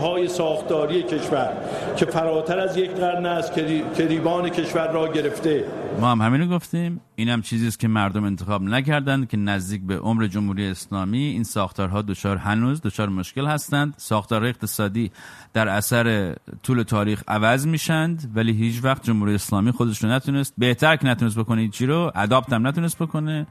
های 0.00 0.28
ساختاری 0.28 1.02
کشور 1.02 1.52
که 1.96 2.06
فراتر 2.06 2.58
از 2.58 2.76
یک 2.76 2.90
قرن 2.90 3.26
است 3.26 3.54
که 3.54 3.84
ریبان 3.98 4.48
کشور 4.48 4.92
را 4.92 5.12
گرفته. 5.12 5.64
ما 6.00 6.10
هم 6.10 6.20
همینو 6.20 6.56
گفتیم. 6.56 7.00
این 7.16 7.28
هم 7.28 7.42
چیزی 7.42 7.68
است 7.68 7.78
که 7.78 7.88
مردم 7.88 8.24
انتخاب 8.24 8.62
نکردند 8.62 9.28
که 9.28 9.36
نزدیک 9.36 9.82
به 9.82 9.98
عمر 9.98 10.26
جمهوری 10.26 10.66
اسلامی 10.66 11.18
این 11.18 11.44
ساختارها 11.44 12.02
دچار 12.02 12.36
هنوز 12.36 12.82
دچار 12.82 13.08
مشکل 13.08 13.46
هستند. 13.46 13.94
ساختار 13.96 14.44
اقتصادی 14.44 15.10
در 15.52 15.68
اثر 15.68 16.34
طول 16.62 16.82
تاریخ 16.82 17.22
عوض 17.28 17.66
میشند 17.66 18.32
ولی 18.34 18.52
هیچ 18.52 18.84
وقت 18.84 19.04
جمهوری 19.04 19.34
اسلامی 19.34 19.70
خودش 19.70 20.04
رو 20.04 20.10
نتونست 20.10 20.54
بهتر 20.58 20.96
که 20.96 21.06
نتونست 21.06 21.38
بکنه 21.38 21.68
چی 21.68 21.86
رو 21.86 22.12
اداپت 22.14 22.52
هم 22.52 22.66
نتونست 22.66 22.98
بکنه. 22.98 23.46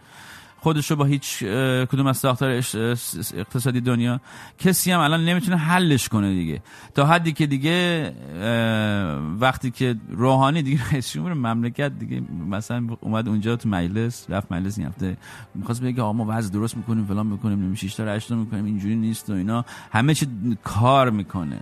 خودش 0.62 0.92
رو 0.92 0.98
با 0.98 1.06
هیچ 1.06 1.44
کدوم 1.92 2.08
از 2.08 2.18
ساختار 2.18 2.50
اقتصادی 3.34 3.82
دنیا 3.82 4.22
کسی 4.58 4.92
هم 4.92 5.00
الان 5.00 5.26
نمی‌تونه 5.26 5.58
حلش 5.58 6.10
کنه 6.10 6.34
دیگه. 6.34 6.62
تا 6.96 7.06
حدی 7.06 7.32
که 7.32 7.48
دیگه 7.48 8.14
وقتی 9.40 9.72
که 9.72 9.96
روحانی 10.10 10.62
دیگه 10.62 10.80
رئیس 10.92 11.12
جمهور 11.12 11.34
مملکت 11.34 11.92
دیگه 12.00 12.22
مثلا 12.50 12.88
اومد 13.02 13.28
اونجا 13.28 13.56
تو 13.56 13.70
مجلس 13.70 14.26
رفت 14.30 14.52
مجلس 14.52 14.78
این 14.78 14.88
هفته 14.88 15.18
می‌خواست 15.56 15.82
بگه 15.82 16.02
آقا 16.02 16.14
ما 16.14 16.26
وضع 16.30 16.54
درست 16.54 16.78
می‌کنیم 16.78 17.06
فلان 17.06 17.28
می‌کنیم 17.28 17.60
نمیشه 17.60 17.88
6 17.88 17.96
تا 17.96 18.04
8 18.04 18.32
می‌کنیم 18.32 18.66
اینجوری 18.66 18.96
نیست 18.96 19.30
و 19.30 19.34
اینا. 19.34 19.66
همه 19.92 20.14
چی 20.14 20.28
کار 20.64 21.10
می‌کنه. 21.10 21.60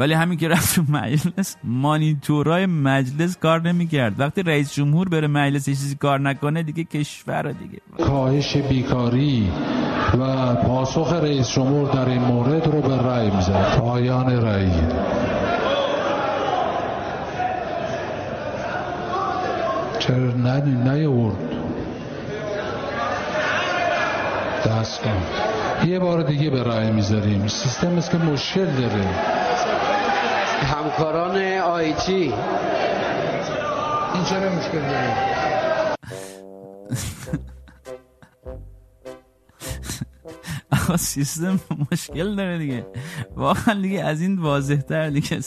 ولی 0.00 0.14
همین 0.14 0.38
که 0.38 0.48
رفت 0.48 0.74
تو 0.74 0.82
مجلس 0.92 1.56
مانیتورای 1.64 2.66
مجلس 2.66 3.36
کار 3.36 3.60
نمی‌کرد. 3.62 4.20
وقتی 4.20 4.42
رئیس 4.42 4.74
جمهور 4.74 5.08
بره 5.08 5.26
مجلس 5.26 5.64
چیزی 5.64 5.94
کار 5.94 6.20
نکنه 6.20 6.62
دیگه 6.62 6.84
کشور 6.84 7.42
دیگه. 7.42 8.06
کاهش 8.06 8.56
بیکاری 8.56 9.52
و 10.18 10.54
پاسخ 10.54 11.12
رئیس 11.12 11.50
جمهور 11.50 11.90
در 11.92 12.08
این 12.08 12.22
مورد 12.22 12.66
رو 12.66 12.80
به 12.82 12.96
رأی 12.96 13.30
می‌زد 13.30 13.78
پایان 13.78 14.42
رأی. 14.42 14.70
چرا 19.98 20.32
نیورد 20.94 21.36
دست 24.66 25.02
کن 25.02 25.22
یه 25.86 25.98
بار 25.98 26.22
دیگه 26.22 26.50
به 26.50 26.62
رأی 26.62 26.90
می‌ذاریم. 26.90 27.46
سیستم 27.48 27.96
است 27.96 28.10
که 28.10 28.18
مشکل 28.18 28.66
داره. 28.66 29.39
همکاران 30.64 31.58
آیتی. 31.58 32.34
این 34.14 34.24
چرا 34.24 34.48
مشکل 34.50 34.80
داره؟ 34.80 35.39
سیستم 40.96 41.60
مشکل 41.92 42.34
داره 42.36 42.58
دیگه. 42.58 42.86
واقعا 43.36 43.74
دیگه 43.74 44.04
از 44.04 44.20
این 44.20 44.38
واضح 44.38 44.76
تر 44.76 45.10
دیگه. 45.10 45.40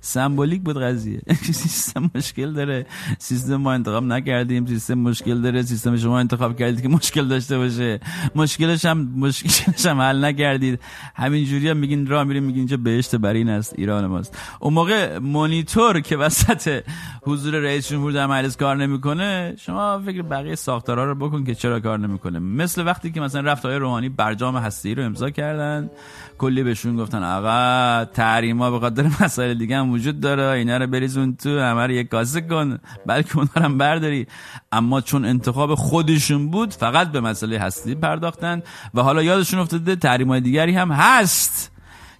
سمبولیک 0.00 0.62
بود 0.62 0.82
قضیه. 0.82 1.20
سیستم 1.52 2.10
مشکل 2.14 2.52
داره. 2.52 2.86
سیستم 3.18 3.56
ما 3.56 3.72
انتخاب 3.72 4.04
نکردیم. 4.04 4.66
سیستم 4.66 4.94
مشکل 4.94 5.40
داره. 5.40 5.62
سیستم 5.62 5.96
شما 5.96 6.18
انتخاب 6.18 6.58
کردید 6.58 6.82
که 6.82 6.88
مشکل 6.88 7.28
داشته 7.28 7.58
باشه. 7.58 8.00
مشکلش 8.34 8.84
هم 8.84 8.98
مشکلش 9.16 9.86
هم 9.86 10.00
حل 10.00 10.24
نکردید. 10.24 10.80
همینجوری 11.14 11.68
هم 11.68 11.76
میگین 11.76 12.06
راه 12.06 12.24
میریم 12.24 12.42
میگین 12.42 12.58
اینجا 12.58 12.76
بهشت 12.76 13.16
برین 13.16 13.48
است. 13.48 13.74
ایران 13.78 14.06
ماست. 14.06 14.38
اون 14.60 14.74
موقع 14.74 15.18
مونیتور 15.18 16.00
که 16.00 16.16
وسط 16.16 16.82
حضور 17.22 17.54
رئیس 17.54 17.88
جمهور 17.88 18.12
در 18.12 18.26
مجلس 18.26 18.56
کار 18.56 18.76
نمی‌کنه 18.76 19.54
شما 19.58 20.02
فکر 20.06 20.22
بقیه 20.22 20.54
ساختارها 20.54 21.04
رو 21.04 21.14
بکن 21.14 21.44
که 21.44 21.54
چرا 21.54 21.80
کار 21.80 21.98
نمی‌کنه. 21.98 22.38
مثل 22.38 22.86
وقتی 22.86 23.10
که 23.10 23.20
مثلا 23.20 23.40
رفت 23.40 23.64
های 23.64 23.76
روحانی 23.76 24.08
برجام 24.08 24.56
هستی. 24.56 24.85
رو 24.94 25.04
امضا 25.04 25.30
کردن. 25.30 25.90
کلی 26.38 26.62
بهشون 26.62 26.96
گفتن 26.96 27.22
آقا 27.22 28.04
تحریما 28.04 28.70
به 28.70 28.80
خاطر 28.80 29.10
مسائل 29.20 29.54
دیگه 29.54 29.76
هم 29.76 29.90
وجود 29.90 30.20
داره 30.20 30.42
اینا 30.42 30.76
رو 30.76 30.86
بریزون 30.86 31.36
تو 31.36 31.60
همه 31.60 31.94
یک 31.94 32.08
کاسه 32.08 32.40
کن 32.40 32.78
بلکه 33.06 33.38
اونها 33.38 33.60
هم 33.60 33.78
برداری. 33.78 34.26
اما 34.72 35.00
چون 35.00 35.24
انتخاب 35.24 35.74
خودشون 35.74 36.50
بود 36.50 36.74
فقط 36.74 37.12
به 37.12 37.20
مسئله 37.20 37.58
هستی 37.58 37.94
پرداختن 37.94 38.62
و 38.94 39.02
حالا 39.02 39.22
یادشون 39.22 39.60
افتاده 39.60 39.96
تحریم 39.96 40.38
دیگری 40.38 40.72
هم 40.72 40.92
هست 40.92 41.72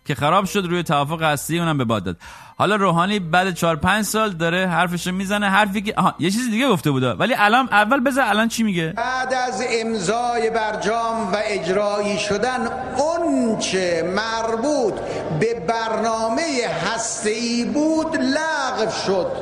که 0.04 0.14
خراب 0.14 0.44
شد 0.44 0.66
روی 0.66 0.82
توافق 0.82 1.23
هستی 1.23 1.58
اونم 1.58 1.78
به 1.78 1.85
باد 1.85 2.04
داد. 2.04 2.16
حالا 2.59 2.77
روحانی 2.77 3.19
بعد 3.19 3.55
4 3.55 3.77
5 3.77 4.05
سال 4.05 4.31
داره 4.31 4.67
حرفش 4.67 5.07
می‌زنه 5.07 5.51
حرفی 5.51 5.83
که 5.83 5.95
آها 5.97 6.15
یه 6.19 6.31
چیز 6.31 6.51
دیگه 6.51 6.69
گفته 6.69 6.91
بوده 6.91 7.13
ولی 7.13 7.35
الان 7.39 7.69
اول 7.73 8.01
بذار 8.01 8.25
الان 8.29 8.49
چی 8.49 8.63
میگه؟ 8.63 8.95
بعد 8.97 9.35
از 9.35 9.65
امضای 9.71 10.51
برجام 10.51 11.33
و 11.33 11.37
اجرایی 11.45 12.19
شدن 12.19 12.69
اونچه 12.99 14.13
مربوط 14.17 14.95
به 15.41 15.67
برنامه 15.69 16.43
هسته 16.95 17.35
بود 17.75 18.17
لغو 18.17 18.91
شد. 19.07 19.33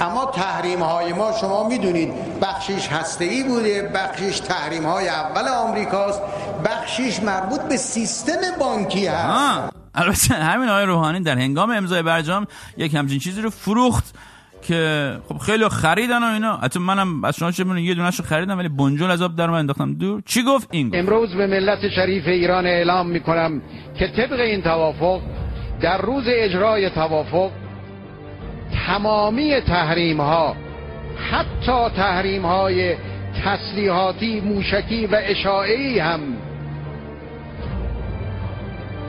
اما 0.00 0.24
تحریم 0.24 0.82
های 0.82 1.12
ما 1.12 1.32
شما 1.40 1.68
می‌دونید 1.68 2.40
بخشیش 2.40 2.88
هسته 2.88 3.24
ای 3.24 3.42
بوده 3.42 3.82
بخشیش 3.94 4.40
تحریم 4.40 4.86
های 4.86 5.08
اول 5.08 5.48
آمریکاست 5.48 6.20
بخشیش 6.64 7.22
مربوط 7.22 7.60
به 7.60 7.76
سیستم 7.76 8.40
بانکی 8.58 9.06
هست. 9.06 9.81
البته 9.94 10.34
همین 10.34 10.68
آقای 10.68 10.84
روحانی 10.84 11.20
در 11.20 11.38
هنگام 11.38 11.70
امضای 11.70 12.02
برجام 12.02 12.46
یک 12.76 12.94
همچین 12.94 13.18
چیزی 13.18 13.42
رو 13.42 13.50
فروخت 13.50 14.14
که 14.62 15.12
خب 15.28 15.38
خیلی 15.38 15.68
خریدن 15.68 16.22
و 16.22 16.26
اینا. 16.26 16.56
حتی 16.56 16.78
منم 16.78 17.24
از 17.24 17.36
شما 17.36 17.50
چه 17.50 17.64
یه 17.66 17.94
دونهش 17.94 18.16
رو 18.16 18.24
خریدم 18.24 18.58
ولی 18.58 18.68
بنجل 18.68 19.10
از 19.10 19.22
آب 19.22 19.36
در 19.36 19.50
من 19.50 19.58
انداختم. 19.58 19.94
دور. 19.94 20.22
چی 20.26 20.42
گفت؟ 20.42 20.68
این 20.70 20.88
گفت؟ 20.88 20.98
امروز 20.98 21.34
به 21.34 21.46
ملت 21.46 21.88
شریف 21.88 22.26
ایران 22.26 22.66
اعلام 22.66 23.06
می‌کنم 23.06 23.62
که 23.98 24.06
طبق 24.06 24.40
این 24.40 24.62
توافق 24.62 25.20
در 25.80 26.00
روز 26.00 26.24
اجرای 26.26 26.90
توافق 26.90 27.50
تمامی 28.86 29.60
تحریم 29.60 30.20
ها 30.20 30.56
حتی 31.30 31.96
تحریم 31.96 32.46
های 32.46 32.96
تسلیحاتی 33.44 34.40
موشکی 34.40 35.06
و 35.06 35.20
اشاعی 35.22 35.98
هم 35.98 36.20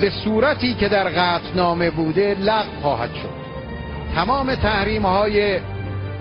به 0.03 0.11
صورتی 0.23 0.73
که 0.73 0.89
در 0.89 1.09
قطعنامه 1.09 1.89
بوده 1.89 2.35
لغو 2.39 2.81
خواهد 2.81 3.09
شد. 3.13 3.29
تمام 4.15 4.55
تحریم 4.55 5.05
های 5.05 5.59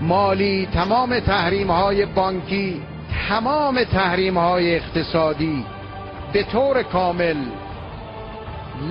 مالی 0.01 0.67
تمام 0.73 1.19
تحریم 1.19 1.71
های 1.71 2.05
بانکی 2.05 2.81
تمام 3.29 3.83
تحریم 3.83 4.37
های 4.37 4.75
اقتصادی 4.75 5.65
به 6.33 6.43
طور 6.43 6.83
کامل 6.83 7.35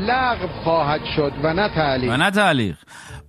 لغو 0.07 0.47
خواهد 0.65 1.01
شد 1.17 1.33
و 1.43 1.55
نه 1.55 1.69
تعلیق. 1.69 2.13
و 2.13 2.17
نه 2.17 2.31
تعلیق. 2.31 2.77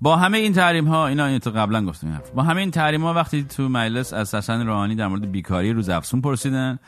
با 0.02 0.16
همه 0.16 0.38
این 0.38 0.54
تحریم 0.54 0.88
ها 0.88 1.08
اینا 1.08 1.26
این 1.26 1.40
قبلا 1.40 1.86
گفتیم. 1.86 2.22
با 2.36 2.44
همه 2.44 2.62
این 2.62 2.72
تحریم 2.72 3.02
ها 3.02 3.14
وقتی 3.14 3.44
تو 3.44 3.70
مجلس 3.70 4.14
از 4.14 4.36
حسن 4.36 4.68
روحانی 4.68 4.96
در 4.96 5.08
مورد 5.08 5.32
بیکاری 5.32 5.74
روز 5.74 5.90
افسون 5.90 6.22
پرسیدن 6.22 6.80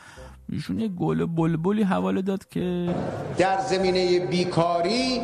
ایشون 0.52 0.80
یه 0.80 0.88
گل 0.88 1.26
بلبلی 1.26 1.82
حواله 1.82 2.22
داد 2.22 2.48
که 2.48 2.94
در 3.38 3.60
زمینه 3.60 4.18
بیکاری 4.26 5.20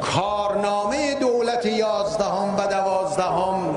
کارنامه 0.00 1.14
دولت 1.20 1.66
یازدهم 1.66 2.54
و 2.58 2.66
دوازدهم 2.70 3.76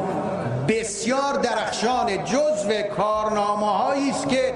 بسیار 0.68 1.34
درخشان 1.34 2.26
جزو 2.26 2.82
کارنامه 2.98 3.66
هایی 3.66 4.10
است 4.10 4.30
که 4.30 4.54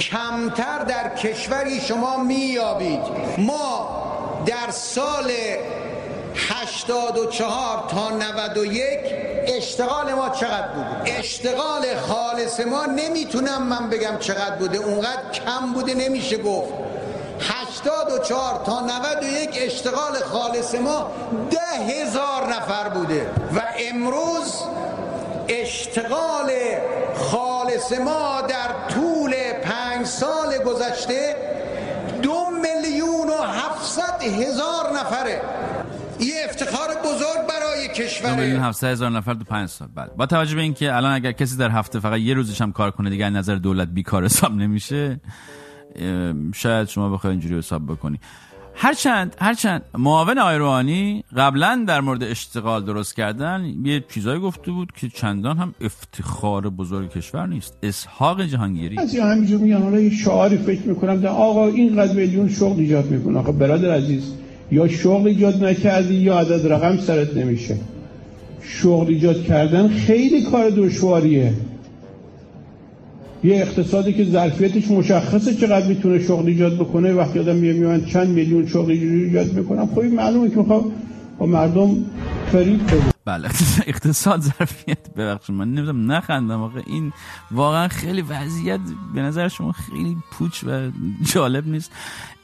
کمتر 0.00 0.84
در 0.84 1.14
کشوری 1.14 1.80
شما 1.80 2.16
میابید 2.24 3.00
ما 3.38 3.88
در 4.46 4.70
سال 4.70 5.30
84 6.34 7.84
تا 7.88 8.10
91 8.10 8.98
اشتغال 9.46 10.14
ما 10.14 10.28
چقدر 10.28 10.68
بوده؟ 10.68 11.18
اشتغال 11.18 11.96
خالص 12.08 12.60
ما 12.60 12.86
نمی‌تونم 12.86 13.62
من 13.62 13.90
بگم 13.90 14.18
چقدر 14.20 14.56
بوده. 14.56 14.78
اونقدر 14.78 15.30
کم 15.32 15.72
بوده 15.74 15.94
نمیشه 15.94 16.36
گفت. 16.36 16.72
84 17.40 18.62
تا 18.66 18.80
91 18.80 19.50
اشتغال 19.62 20.14
خالص 20.32 20.74
ما 20.74 21.10
ده 21.50 21.84
هزار 21.84 22.48
نفر 22.48 22.88
بوده. 22.88 23.30
و 23.56 23.62
امروز 23.90 24.62
اشتغال 25.48 26.50
خالص 27.16 27.92
ما 27.92 28.40
در 28.40 28.94
طول 28.94 29.34
پنج 29.52 30.06
سال 30.06 30.58
گذشته 30.58 31.36
دو 32.22 32.46
میلیون 32.50 33.30
و 33.30 33.42
هفتصد 33.42 34.22
هزار 34.22 34.92
نفره. 34.92 35.40
افتخار 36.64 36.88
بزرگ 37.04 37.46
برای 37.48 37.88
کشور 37.94 38.36
میلیون 38.36 38.60
700 38.60 38.88
هزار 38.88 39.10
نفر 39.10 39.34
تو 39.34 39.44
5 39.44 39.68
سال. 39.68 39.88
بعد 39.94 40.16
با 40.16 40.26
توجه 40.26 40.54
به 40.54 40.62
اینکه 40.62 40.96
الان 40.96 41.12
اگر 41.12 41.32
کسی 41.32 41.56
در 41.56 41.70
هفته 41.70 42.00
فقط 42.00 42.20
یه 42.20 42.34
روزش 42.34 42.60
هم 42.60 42.72
کار 42.72 42.90
کنه 42.90 43.10
دیگه 43.10 43.30
نظر 43.30 43.54
دولت 43.54 43.88
بیکار 43.88 44.24
حساب 44.24 44.52
نمیشه 44.52 45.20
شاید 46.54 46.88
شما 46.88 47.10
بخوای 47.10 47.30
اینجوری 47.30 47.58
حساب 47.58 47.86
بکنی. 47.86 48.20
هرچند 48.76 49.36
هرچند 49.40 49.82
معاون 49.98 50.38
آقای 50.38 50.58
روحانی 50.58 51.24
قبلا 51.36 51.84
در 51.88 52.00
مورد 52.00 52.22
اشتغال 52.22 52.84
درست 52.84 53.16
کردن 53.16 53.74
یه 53.84 54.04
چیزایی 54.14 54.40
گفته 54.40 54.70
بود 54.70 54.92
که 54.96 55.08
چندان 55.08 55.58
هم 55.58 55.74
افتخار 55.80 56.70
بزرگ 56.70 57.10
کشور 57.10 57.46
نیست. 57.46 57.78
اسحاق 57.82 58.42
جهانگیری. 58.42 58.98
از 58.98 59.14
همینجور 59.14 59.60
میگن 59.60 59.82
حالا 59.82 60.00
یه 60.00 60.10
شعاری 60.10 60.56
فکر 60.56 60.88
می‌کنم 60.88 61.20
در 61.20 61.28
آقا 61.28 61.66
اینقدر 61.66 62.12
میلیون 62.12 62.48
شغل 62.48 62.80
ایجاد 62.80 63.04
می‌کنه. 63.04 63.38
آقا 63.38 63.52
برادر 63.52 63.94
عزیز 63.94 64.34
یا 64.72 64.88
شغل 64.88 65.28
ایجاد 65.28 65.64
نکردی 65.64 66.14
یا 66.14 66.38
عدد 66.38 66.72
رقم 66.72 66.98
سرت 66.98 67.36
نمیشه. 67.36 67.76
شغل 68.62 69.06
ایجاد 69.08 69.44
کردن 69.44 69.88
خیلی 69.88 70.42
کار 70.42 70.70
دشواریه. 70.70 71.52
یه 73.44 73.54
اقتصادی 73.54 74.12
که 74.12 74.24
ظرفیتش 74.24 74.90
مشخصه 74.90 75.54
چقدر 75.54 75.86
می‌تونه 75.86 76.18
شغل 76.18 76.46
ایجاد 76.46 76.74
بکنه. 76.74 77.12
وقتی 77.12 77.38
آدم 77.38 77.56
میگه 77.56 77.72
میان 77.72 78.04
چند 78.04 78.28
میلیون 78.28 78.66
شغل 78.66 78.90
ایجاد 78.90 79.52
می‌کنم 79.52 79.88
خب 79.94 80.04
معلومه 80.04 80.50
که 80.50 80.56
می‌خوام 80.56 80.92
با 81.38 81.46
مردم 81.46 81.96
فریب 82.52 82.86
بده 82.86 83.13
بله. 83.24 83.48
اقتصاد 83.86 84.40
ظرفیت 84.40 85.14
ببخشید. 85.16 85.56
من 85.56 85.68
نمی‌دونم 85.68 86.12
نخندم. 86.12 86.62
آقا 86.62 86.80
این 86.86 87.12
واقعا 87.50 87.88
خیلی 87.88 88.22
وضعیت 88.22 88.80
به 89.14 89.22
نظر 89.22 89.48
شما 89.48 89.72
خیلی 89.72 90.16
پوچ 90.32 90.64
و 90.64 90.90
جالب 91.32 91.68
نیست. 91.68 91.92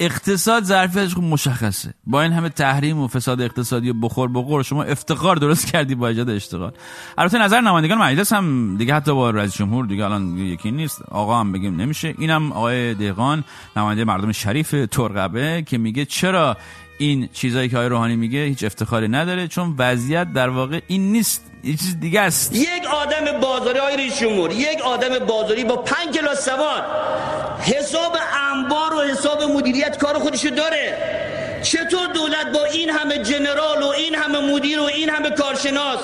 اقتصاد 0.00 0.64
ظرفیتش 0.64 1.14
خوب 1.14 1.24
مشخصه. 1.24 1.94
با 2.06 2.22
این 2.22 2.32
همه 2.32 2.48
تحریم 2.48 2.98
و 2.98 3.08
فساد 3.08 3.40
اقتصادی 3.40 3.90
و 3.90 3.94
بخور 3.94 4.28
بخور 4.28 4.62
شما 4.62 4.82
افتقار 4.82 5.36
درست 5.36 5.66
کردی 5.66 5.94
با 5.94 6.08
ایجاد 6.08 6.30
اشتغال. 6.30 6.72
البته 7.18 7.38
نظر 7.38 7.60
نمایندگان 7.60 7.98
مجلس 7.98 8.32
هم 8.32 8.76
دیگه 8.76 8.94
حتی 8.94 9.14
با 9.14 9.30
رئیس 9.30 9.54
جمهور 9.54 9.86
دیگه 9.86 10.04
الان 10.04 10.38
یکی 10.38 10.70
نیست. 10.70 11.02
آقا 11.02 11.40
هم 11.40 11.52
بگیم 11.52 11.76
نمیشه. 11.76 12.14
اینم 12.18 12.52
آقای 12.52 12.94
دهقان 12.94 13.44
نماینده 13.76 14.04
مردم 14.04 14.32
شریف 14.32 14.74
ترقبه 14.90 15.62
که 15.66 15.78
میگه 15.78 16.04
چرا 16.04 16.56
این 17.00 17.28
چیزایی 17.32 17.68
که 17.68 17.76
آقای 17.76 17.88
روحانی 17.88 18.16
میگه 18.16 18.44
هیچ 18.44 18.64
افتخاری 18.64 19.08
نداره 19.08 19.48
چون 19.48 19.74
وضعیت 19.78 20.32
در 20.32 20.48
واقع 20.48 20.80
این 20.86 21.12
نیست 21.12 21.50
یه 21.64 21.76
چیز 21.76 22.00
دیگه 22.00 22.20
است. 22.20 22.56
یک 22.56 22.86
آدم 23.02 23.40
بازاری 23.40 23.78
های 23.78 24.10
جمهور 24.10 24.52
یک 24.52 24.80
آدم 24.84 25.18
بازاری 25.18 25.64
با 25.64 25.76
پنج 25.76 26.14
کلاس 26.14 26.44
سواد 26.44 26.84
حساب 27.60 28.16
انبار 28.52 28.94
و 28.94 29.00
حساب 29.00 29.42
مدیریت 29.42 29.98
کار 29.98 30.18
خودشو 30.18 30.48
داره. 30.48 30.96
چطور 31.62 32.06
دولت 32.14 32.52
با 32.54 32.64
این 32.64 32.90
همه 32.90 33.18
جنرال 33.18 33.82
و 33.82 33.86
این 33.86 34.14
همه 34.14 34.54
مدیر 34.54 34.80
و 34.80 34.84
این 34.84 35.08
همه 35.10 35.30
کارشناس 35.30 36.00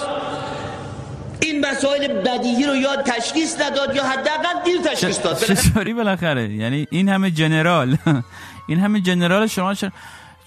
این 1.40 1.66
مسائل 1.66 2.09
بدیهی 2.09 2.66
رو 2.66 2.76
یاد 2.76 3.02
تشخیص 3.02 3.61
نداد 3.61 3.96
یا 3.96 4.04
حداقل 4.04 4.64
دیر 4.64 4.80
تشخیص 4.80 5.22
داد؟ 5.24 5.38
چطوری 5.38 5.94
بالاخره؟ 5.94 6.52
یعنی 6.52 6.87
این 6.90 7.09
همه 7.09 7.30
جنرال 7.30 7.96
این 8.68 8.78
همه 8.78 9.00
جنرال 9.00 9.46
شما 9.46 9.74
چرا 9.74 9.90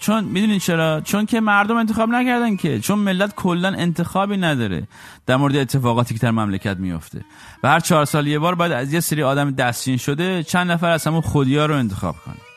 چون 0.00 0.24
می‌دونید 0.24 0.60
چرا؟ 0.60 1.00
چون 1.00 1.26
که 1.26 1.40
مردم 1.40 1.76
انتخاب 1.76 2.08
نکردن 2.08 2.56
که 2.56 2.80
چون 2.80 2.98
ملت 2.98 3.34
کلا 3.34 3.68
انتخابی 3.68 4.36
نداره. 4.36 4.88
در 5.26 5.36
مورد 5.36 5.56
اتفاقاتی 5.56 6.14
که 6.14 6.20
در 6.20 6.30
مملکت 6.30 6.76
میفته 6.76 7.24
و 7.62 7.68
هر 7.68 7.80
چهار 7.80 8.04
سال 8.04 8.26
یه 8.26 8.38
بار 8.38 8.54
باید 8.54 8.72
از 8.72 8.92
یه 8.92 9.00
سری 9.00 9.22
آدم 9.22 9.50
دستچین 9.50 9.96
شده 9.96 10.42
چند 10.42 10.70
نفر 10.70 10.90
از 10.90 11.06
همون 11.06 11.20
خودیا 11.20 11.66
رو 11.66 11.74
انتخاب 11.74 12.16
کنه. 12.24 12.49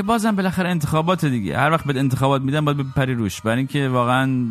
که 0.00 0.04
بازم 0.04 0.36
بالاخره 0.36 0.68
انتخابات 0.70 1.24
دیگه. 1.24 1.58
هر 1.58 1.70
وقت 1.70 1.84
به 1.84 1.98
انتخابات 1.98 2.42
میدن 2.42 2.64
باید 2.64 2.76
بپری 2.76 3.14
روش. 3.14 3.40
برای 3.40 3.58
اینکه 3.58 3.88
واقعا 3.88 4.46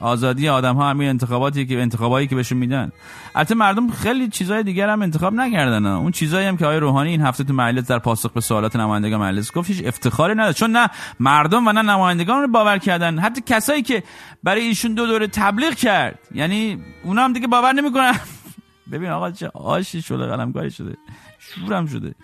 آزادی 0.00 0.48
آدم 0.48 0.76
ها 0.76 0.90
همین 0.90 1.08
انتخاباتی 1.08 1.66
که 1.66 1.82
انتخابایی 1.82 2.26
که 2.26 2.34
بهشون 2.34 2.58
میدن. 2.58 2.92
البته 3.34 3.54
مردم 3.54 3.90
خیلی 3.90 4.28
چیزای 4.28 4.62
دیگر 4.62 4.88
هم 4.88 5.02
انتخاب 5.02 5.34
نکردن 5.34 5.86
اون 5.86 6.12
چیزایی 6.12 6.46
هم 6.46 6.56
که 6.56 6.64
آقای 6.64 6.80
روحانی 6.80 7.10
این 7.10 7.20
هفته 7.20 7.44
تو 7.44 7.52
مجلس 7.52 7.86
در 7.86 7.98
پاسخ 7.98 8.32
به 8.32 8.40
سوالات 8.40 8.76
نمایندگان 8.76 9.20
مجلس 9.20 9.52
گفت 9.52 9.70
هیچ 9.70 9.86
افتخاری 9.86 10.34
نداره 10.34 10.52
چون 10.52 10.70
نه 10.70 10.90
مردم 11.20 11.68
و 11.68 11.72
نه 11.72 11.82
نمایندگان 11.82 12.42
رو 12.42 12.48
باور 12.48 12.78
کردن. 12.78 13.18
حتی 13.18 13.42
کسایی 13.46 13.82
که 13.82 14.02
برای 14.42 14.62
ایشون 14.62 14.94
دو 14.94 15.06
دوره 15.06 15.26
تبلیغ 15.26 15.74
کرد. 15.74 16.18
یعنی 16.34 16.78
اونا 17.04 17.24
هم 17.24 17.32
دیگه 17.32 17.46
باور 17.46 17.72
نمی‌کنن. 17.72 18.14
ببین 18.92 19.10
آقا 19.10 19.30
چه 19.30 19.50
آشی 19.54 20.02
شده 20.02 20.26
قلمکاری 20.26 20.70
شده. 20.70 20.96
شورم 21.38 21.86
شده. 21.86 22.14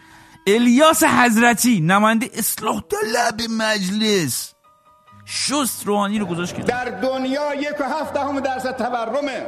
الیاس 0.47 1.03
حضرتی 1.03 1.81
نماینده 1.81 2.31
اصلاح 2.35 2.81
طلب 2.81 3.41
مجلس. 3.51 4.55
شست 5.27 5.87
روحانی 5.87 6.19
رو 6.19 6.27
گذاشت 6.27 6.55
که 6.55 6.63
در 6.63 6.85
دنیا 6.85 7.55
یک 7.55 7.81
و 7.81 7.85
هفت 7.85 8.15
دهم 8.15 8.41
درصد 8.41 8.77
تورمه. 8.77 9.47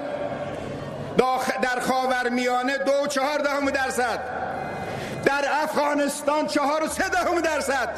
در 1.63 1.81
خاور 1.81 2.29
میانه 2.29 2.79
دو 2.79 2.93
و 3.05 3.07
چهار 3.07 3.39
دهم 3.39 3.71
درصد. 3.71 4.21
در 5.25 5.45
افغانستان 5.63 6.47
چهار 6.47 6.85
و 6.85 6.89
سه 6.89 7.09
دهم 7.09 7.41
درصد. 7.41 7.89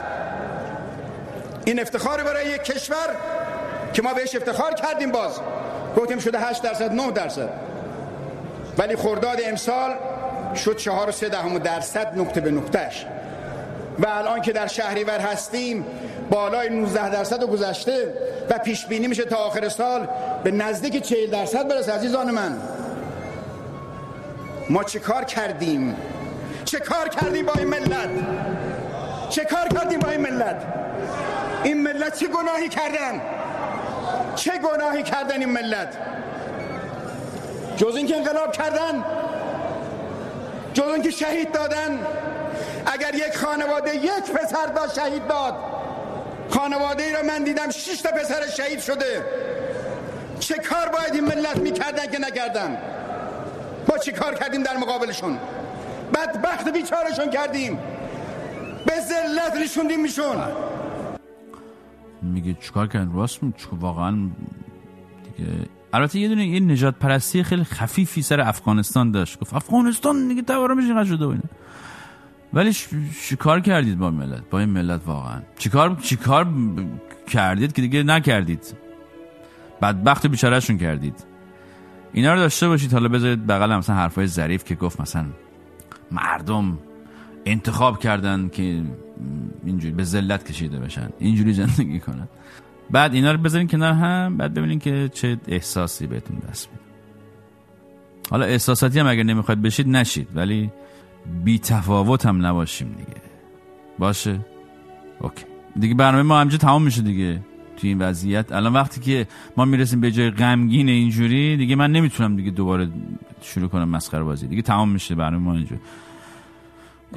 این 1.65 1.81
افتخار 1.81 2.23
برای 2.23 2.47
یک 2.47 2.63
کشور 2.63 3.17
که 3.93 4.03
ما 4.03 4.15
بهش 4.15 4.35
افتخار 4.35 4.75
کردیم 4.75 5.13
باز. 5.13 5.41
گفتیم 5.97 6.19
شده 6.19 6.39
هشت 6.39 6.63
درصد 6.63 6.93
نه 6.93 7.11
درصد. 7.11 7.51
ولی 8.79 8.97
خرداد 8.97 9.39
امسال 9.45 9.95
شد 10.57 10.77
چهار 10.77 11.09
و 11.09 11.13
سه 11.13 11.29
دهم 11.29 11.59
درصد 11.59 12.19
نقطه 12.19 12.41
به 12.41 12.51
نقطهش 12.51 13.07
و 13.99 14.07
الان 14.07 14.41
که 14.41 14.53
در 14.53 14.67
شهریور 14.67 15.19
هستیم 15.19 15.87
بالای 16.31 16.69
19 16.69 17.11
درصد 17.11 17.43
رو 17.43 17.47
گذشته 17.47 18.15
و 18.51 18.59
پیش 18.59 18.87
بینی 18.87 19.07
میشه 19.07 19.25
تا 19.25 19.37
آخر 19.37 19.69
سال 19.69 20.09
به 20.45 20.51
نزدیک 20.51 21.03
40 21.03 21.31
درصد 21.31 21.69
برسه 21.69 21.93
عزیزان 21.93 22.31
من. 22.31 22.59
ما 24.71 24.85
چه 24.85 24.99
کار 24.99 25.25
کردیم؟ 25.25 25.97
چه 26.65 26.79
کار 26.79 27.09
کردیم 27.09 27.47
با 27.47 27.53
این 27.59 27.69
ملت؟ 27.69 28.09
چه 29.31 29.45
کار 29.45 29.69
کردیم 29.69 29.99
با 29.99 30.09
این 30.09 30.21
ملت؟ 30.21 30.63
این 31.65 31.83
ملت 31.83 32.19
چه 32.19 32.27
گناهی 32.27 32.69
کردن؟ 32.69 33.21
چه 34.35 34.53
گناهی 34.59 35.03
کردن 35.03 35.41
این 35.41 35.51
ملت؟ 35.51 35.99
جز 37.77 37.97
اینکه 37.97 38.17
انقلاب 38.17 38.53
کردن 38.53 39.05
جز 40.75 40.83
اینکه 40.83 41.11
شهید 41.11 41.53
دادن. 41.53 41.99
اگر 42.87 43.15
یک 43.15 43.37
خانواده 43.37 43.97
یک 43.97 44.33
پسر 44.35 44.67
داشت 44.67 44.95
شهید 44.95 45.27
داد 45.27 45.55
خانواده 46.51 47.03
ای 47.03 47.13
را 47.13 47.23
من 47.23 47.45
دیدم 47.45 47.71
شش 47.71 48.01
تا 48.03 48.11
پسر 48.11 48.47
شهید 48.57 48.81
شده. 48.81 49.25
چه 50.41 50.55
کار 50.55 50.89
باید 50.89 51.15
این 51.15 51.25
ملت 51.25 51.57
می‌کردن 51.57 52.07
که 52.07 52.19
نکردن؟ 52.19 52.79
ما 53.89 53.99
چه 53.99 54.13
کار 54.13 54.35
کردیم 54.35 54.63
در 54.63 54.77
مقابلشون؟ 54.77 55.39
بدبخت 56.15 56.69
بیچارشون 56.69 57.31
کردیم. 57.31 57.79
به 58.87 58.93
ذلت 59.01 59.57
ریشوندیم 59.57 60.01
میشون 60.03 60.37
میگه 62.23 62.55
چیکار 62.61 62.87
کردن؟ 62.87 63.13
راست 63.15 63.39
واقعا 63.73 64.31
دیگه 65.25 65.51
البته 65.95 66.19
یه 66.19 66.29
دونه 66.29 66.47
یه 66.47 66.61
نجات 66.61 66.95
پرستی 66.95 67.43
خیلی 67.43 67.65
خفیفی 67.65 68.23
سر 68.23 68.41
افغانستان 68.41 69.11
داشت. 69.11 69.41
گفت 69.41 69.55
افغانستان 69.55 70.29
دیگه 70.29 70.43
تورمش 70.43 70.85
اینقدر 70.85 71.05
شده 71.05 71.25
و 71.25 71.35
ولی 72.53 72.73
چیکار 73.29 73.61
کردید 73.61 73.99
با 73.99 74.11
ملت؟ 74.11 74.51
با 74.51 74.59
این 74.59 74.69
ملت 74.69 75.01
واقعا. 75.07 75.43
چیکار 75.59 75.97
چیکار 76.03 76.47
کردید 77.29 77.73
که 77.73 77.83
دیگه 77.83 78.03
نکردید؟ 78.03 78.75
بدبخت 79.83 80.27
بیچارهشون 80.27 80.79
کردید. 80.79 81.25
اینا 82.13 82.35
رو 82.35 82.39
داشته 82.39 82.69
باشید. 82.69 82.93
حالا 82.93 83.09
بذارید 83.09 83.47
بغل 83.47 83.77
مثلا 83.77 83.97
حرفای 83.97 84.27
ظریف 84.27 84.65
که 84.65 84.75
گفت 84.75 85.01
مثلا 85.01 85.27
مردم 86.11 86.79
انتخاب 87.47 87.99
کردن 87.99 88.49
که 88.49 88.83
اینجوری 89.65 89.95
به 89.95 90.05
ذلت 90.05 90.51
کشیده 90.51 90.79
بشن. 90.79 91.09
اینجوری 91.19 91.53
زندگی 91.53 92.01
کنن. 92.01 92.29
بعد 92.91 93.15
اینا 93.15 93.33
رو 93.33 93.39
بذارین 93.39 93.69
کنار 93.69 93.93
هم 93.93 94.37
بعد 94.37 94.55
ببینین 94.55 94.79
که 94.79 95.11
چه 95.15 95.39
احساسی 95.49 96.07
بهتون 96.07 96.37
دست 96.51 96.69
میده. 96.73 96.85
حالا 98.31 98.45
احساساتی 98.45 98.99
هم 98.99 99.07
اگر 99.07 99.23
نمی‌خواید 99.23 99.63
بشید 99.63 99.89
نشید 99.89 100.29
ولی 100.35 100.71
بی 101.45 101.59
تفاوت 101.59 102.27
هم 102.27 102.47
نباشیم 102.47 102.89
دیگه. 102.93 103.21
باشه؟ 103.99 104.41
اوکی. 105.21 105.45
دیگه 105.81 105.95
برنامه 105.95 106.23
ما 106.23 106.41
همجا 106.41 106.59
تمام 106.59 106.83
میشه 106.83 107.03
دیگه. 107.03 107.41
توی 107.77 107.89
این 107.89 107.99
وضعیت. 107.99 108.53
الان 108.53 108.73
وقتی 108.73 109.01
که 109.01 109.27
ما 109.57 109.65
می‌رسیم 109.65 110.01
به 110.01 110.11
جای 110.11 110.31
غمگین 110.31 110.89
اینجوری 110.89 111.57
دیگه 111.57 111.77
من 111.77 111.93
نمی‌تونم 111.93 112.37
دیگه 112.37 112.51
دوباره 112.51 112.89
شروع 113.43 113.69
کنم 113.69 113.89
مسخره 113.89 114.23
بازی. 114.23 114.47
دیگه 114.47 114.63
تمام 114.63 114.89
میشه 114.89 115.15
برنامه 115.15 115.45
ما 115.45 115.55
اینجوری 115.55 115.81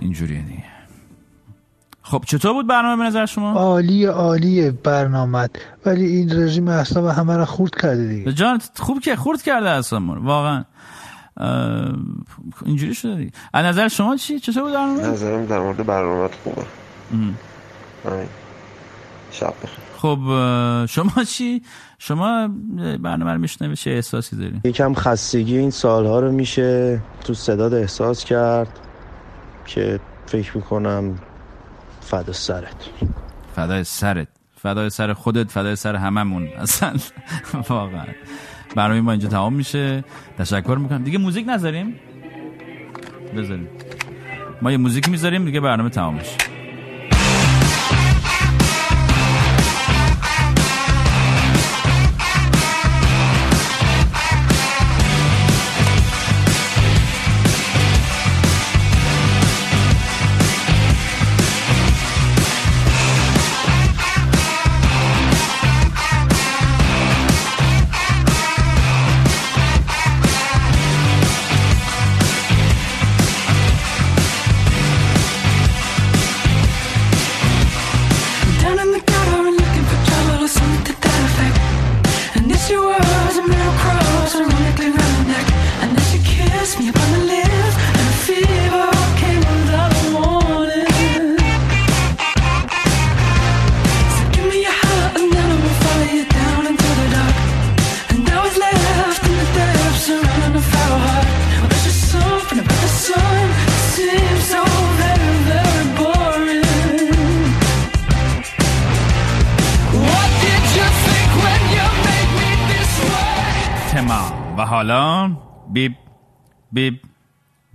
اینجوریه 0.02 0.42
دیگه. 0.42 0.77
خب 2.12 2.24
چطور 2.26 2.54
بود 2.54 2.68
برنامه 2.68 3.04
به 3.04 3.04
نظر 3.04 3.26
شما؟ 3.26 3.54
عالی 3.54 4.06
عالی 4.06 4.72
برنامه 4.72 5.50
ولی 5.86 6.06
این 6.06 6.42
رژیم 6.42 6.68
اصلا 6.68 7.12
همه 7.12 7.38
را 7.38 7.46
خورد 7.46 7.76
کرده 7.76 8.08
دیگه 8.08 8.34
جان 8.34 8.62
خوب 8.76 9.00
که 9.00 9.16
خورد 9.16 9.42
کرده 9.42 9.70
اصلا 9.70 10.02
واقعا 10.22 10.64
اینجوری 12.66 12.94
شده 12.94 13.16
دیگه 13.16 13.32
از 13.54 13.66
نظر 13.66 13.88
شما 13.88 14.16
چی؟ 14.16 14.40
چطور 14.40 14.64
بود 14.64 14.74
برنامه؟ 14.74 15.08
نظرم 15.08 15.46
در 15.46 15.60
مورد 15.60 15.86
برنامه 15.86 16.30
خوبه 16.44 16.66
شب 19.32 19.54
بخیر 19.64 19.80
خب 19.98 20.20
شما 20.86 21.24
چی؟ 21.24 21.62
شما 22.00 22.50
برنامه 23.00 23.34
رو 23.34 23.40
میشنوی 23.40 23.76
چه 23.76 23.92
احساسی 23.92 24.36
داری؟ 24.36 24.62
یکم 24.64 24.94
خستگی 24.94 25.58
این 25.58 25.72
سالها 25.72 26.20
رو 26.20 26.32
میشه 26.32 27.02
تو 27.24 27.34
صداد 27.34 27.74
احساس 27.74 28.26
کرد 28.26 28.80
که 29.66 30.00
فکر 30.26 30.58
می‌کنم 30.58 31.20
فدا 32.08 32.34
سرت. 32.34 32.90
فدای 33.56 33.84
سرت. 33.84 34.28
فدای 34.62 34.90
سر 34.90 35.14
خودت 35.14 35.52
فدای 35.52 35.76
سر 35.76 35.96
هممون. 35.96 36.48
اصلا 36.48 36.94
واقعا. 37.70 38.06
برنامه 38.76 39.02
ما 39.02 39.12
اینجا 39.12 39.28
تمام 39.28 39.54
میشه. 39.54 40.04
تشکر 40.38 40.76
می‌کنم. 40.76 41.04
دیگه 41.04 41.18
موزیک 41.18 41.46
نذاریم؟ 41.48 42.00
بذاریم. 43.38 43.70
ما 44.62 44.72
یه 44.72 44.78
موزیک 44.78 45.10
می‌ذاریم 45.10 45.46
دیگه 45.46 45.60
برنامه 45.60 45.90
تمام 45.90 46.16
میشه. 46.16 46.57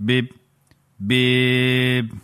beep, 0.05 0.33
beep. 0.99 2.22